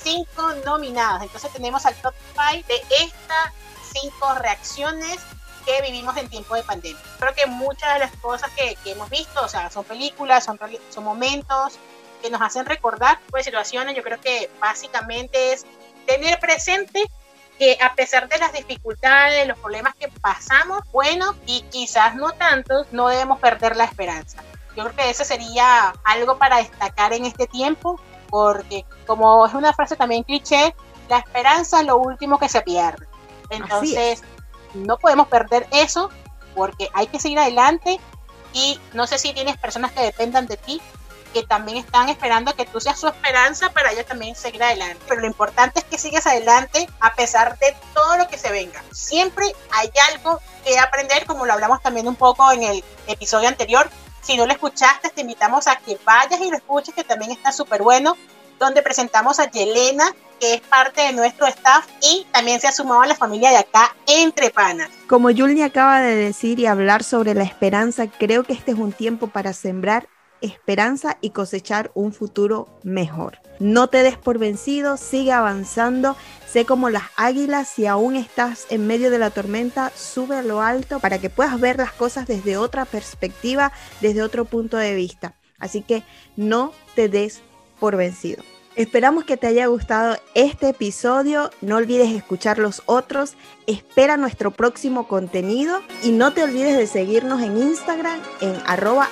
cinco 0.02 0.52
nominados. 0.64 1.22
Entonces 1.22 1.50
tenemos 1.52 1.86
al 1.86 1.94
top 1.96 2.14
5 2.52 2.66
de 2.68 2.82
estas 3.04 3.52
cinco 3.92 4.34
reacciones 4.34 5.18
que 5.64 5.80
vivimos 5.82 6.16
en 6.16 6.28
tiempo 6.28 6.54
de 6.54 6.62
pandemia. 6.62 7.00
Creo 7.18 7.34
que 7.34 7.46
muchas 7.46 7.94
de 7.94 8.00
las 8.00 8.16
cosas 8.16 8.50
que, 8.56 8.76
que 8.84 8.92
hemos 8.92 9.08
visto, 9.08 9.42
o 9.42 9.48
sea, 9.48 9.70
son 9.70 9.84
películas, 9.84 10.44
son, 10.44 10.58
son 10.90 11.04
momentos 11.04 11.78
que 12.22 12.30
nos 12.30 12.42
hacen 12.42 12.66
recordar 12.66 13.18
pues, 13.30 13.44
situaciones. 13.44 13.96
Yo 13.96 14.02
creo 14.02 14.20
que 14.20 14.50
básicamente 14.60 15.52
es 15.52 15.64
tener 16.06 16.38
presente 16.38 17.02
que 17.58 17.78
a 17.80 17.94
pesar 17.94 18.28
de 18.28 18.38
las 18.38 18.52
dificultades, 18.52 19.46
los 19.46 19.58
problemas 19.58 19.94
que 19.94 20.08
pasamos, 20.08 20.82
bueno, 20.92 21.34
y 21.46 21.62
quizás 21.70 22.14
no 22.14 22.32
tantos, 22.32 22.86
no 22.92 23.08
debemos 23.08 23.38
perder 23.38 23.76
la 23.76 23.84
esperanza. 23.84 24.42
Yo 24.76 24.84
creo 24.84 24.96
que 24.96 25.10
ese 25.10 25.24
sería 25.24 25.94
algo 26.04 26.36
para 26.38 26.56
destacar 26.56 27.12
en 27.12 27.24
este 27.24 27.46
tiempo, 27.46 28.00
porque 28.28 28.84
como 29.06 29.46
es 29.46 29.54
una 29.54 29.72
frase 29.72 29.94
también 29.96 30.24
cliché, 30.24 30.74
la 31.08 31.18
esperanza 31.18 31.80
es 31.80 31.86
lo 31.86 31.96
último 31.98 32.38
que 32.38 32.48
se 32.48 32.60
pierde. 32.62 33.06
Entonces, 33.50 34.22
no 34.74 34.98
podemos 34.98 35.28
perder 35.28 35.66
eso 35.70 36.10
porque 36.54 36.88
hay 36.92 37.06
que 37.06 37.20
seguir 37.20 37.38
adelante 37.38 38.00
y 38.52 38.80
no 38.92 39.06
sé 39.06 39.18
si 39.18 39.32
tienes 39.32 39.56
personas 39.58 39.92
que 39.92 40.02
dependan 40.02 40.46
de 40.46 40.56
ti, 40.56 40.80
que 41.34 41.42
también 41.42 41.78
están 41.78 42.08
esperando 42.08 42.54
que 42.54 42.64
tú 42.64 42.80
seas 42.80 42.98
su 42.98 43.08
esperanza 43.08 43.70
para 43.72 43.90
ellos 43.90 44.06
también 44.06 44.36
seguir 44.36 44.62
adelante. 44.62 45.02
Pero 45.08 45.20
lo 45.20 45.26
importante 45.26 45.80
es 45.80 45.84
que 45.84 45.98
sigas 45.98 46.26
adelante 46.26 46.88
a 47.00 47.14
pesar 47.14 47.58
de 47.58 47.76
todo 47.92 48.16
lo 48.16 48.28
que 48.28 48.38
se 48.38 48.52
venga. 48.52 48.82
Siempre 48.92 49.52
hay 49.72 49.90
algo 50.12 50.40
que 50.64 50.78
aprender, 50.78 51.26
como 51.26 51.44
lo 51.44 51.52
hablamos 51.52 51.82
también 51.82 52.06
un 52.06 52.14
poco 52.14 52.50
en 52.52 52.62
el 52.62 52.84
episodio 53.08 53.48
anterior. 53.48 53.90
Si 54.22 54.36
no 54.36 54.46
lo 54.46 54.52
escuchaste, 54.52 55.10
te 55.10 55.20
invitamos 55.22 55.66
a 55.66 55.76
que 55.76 55.98
vayas 56.04 56.40
y 56.40 56.50
lo 56.50 56.56
escuches, 56.56 56.94
que 56.94 57.04
también 57.04 57.32
está 57.32 57.52
súper 57.52 57.82
bueno, 57.82 58.16
donde 58.58 58.80
presentamos 58.80 59.40
a 59.40 59.50
Yelena, 59.50 60.14
que 60.40 60.54
es 60.54 60.60
parte 60.60 61.02
de 61.02 61.12
nuestro 61.12 61.46
staff 61.48 61.84
y 62.00 62.26
también 62.32 62.60
se 62.60 62.68
ha 62.68 62.72
sumado 62.72 63.02
a 63.02 63.06
la 63.06 63.16
familia 63.16 63.50
de 63.50 63.56
acá, 63.56 63.94
Entre 64.06 64.50
Panas. 64.50 64.88
Como 65.08 65.30
Julni 65.34 65.62
acaba 65.62 66.00
de 66.00 66.14
decir 66.14 66.60
y 66.60 66.66
hablar 66.66 67.02
sobre 67.02 67.34
la 67.34 67.42
esperanza, 67.42 68.06
creo 68.06 68.44
que 68.44 68.52
este 68.52 68.70
es 68.70 68.78
un 68.78 68.92
tiempo 68.92 69.26
para 69.26 69.52
sembrar 69.52 70.08
esperanza 70.44 71.18
y 71.20 71.30
cosechar 71.30 71.90
un 71.94 72.12
futuro 72.12 72.68
mejor. 72.82 73.38
No 73.58 73.88
te 73.88 74.02
des 74.02 74.16
por 74.16 74.38
vencido, 74.38 74.96
sigue 74.96 75.32
avanzando, 75.32 76.16
sé 76.46 76.64
como 76.64 76.90
las 76.90 77.04
águilas, 77.16 77.68
si 77.68 77.86
aún 77.86 78.16
estás 78.16 78.66
en 78.70 78.86
medio 78.86 79.10
de 79.10 79.18
la 79.18 79.30
tormenta, 79.30 79.90
sube 79.94 80.36
a 80.36 80.42
lo 80.42 80.60
alto 80.60 81.00
para 81.00 81.18
que 81.18 81.30
puedas 81.30 81.60
ver 81.60 81.78
las 81.78 81.92
cosas 81.92 82.26
desde 82.26 82.56
otra 82.56 82.84
perspectiva, 82.84 83.72
desde 84.00 84.22
otro 84.22 84.44
punto 84.44 84.76
de 84.76 84.94
vista. 84.94 85.34
Así 85.58 85.82
que 85.82 86.02
no 86.36 86.72
te 86.94 87.08
des 87.08 87.42
por 87.80 87.96
vencido. 87.96 88.42
Esperamos 88.76 89.24
que 89.24 89.36
te 89.36 89.46
haya 89.46 89.66
gustado 89.66 90.16
este 90.34 90.70
episodio. 90.70 91.50
No 91.60 91.76
olvides 91.76 92.12
escuchar 92.12 92.58
los 92.58 92.82
otros. 92.86 93.34
Espera 93.68 94.16
nuestro 94.16 94.50
próximo 94.50 95.06
contenido 95.06 95.80
y 96.02 96.10
no 96.10 96.32
te 96.32 96.42
olvides 96.42 96.76
de 96.76 96.88
seguirnos 96.88 97.40
en 97.40 97.56
Instagram 97.56 98.20
en 98.40 98.56
arroba. 98.66 99.08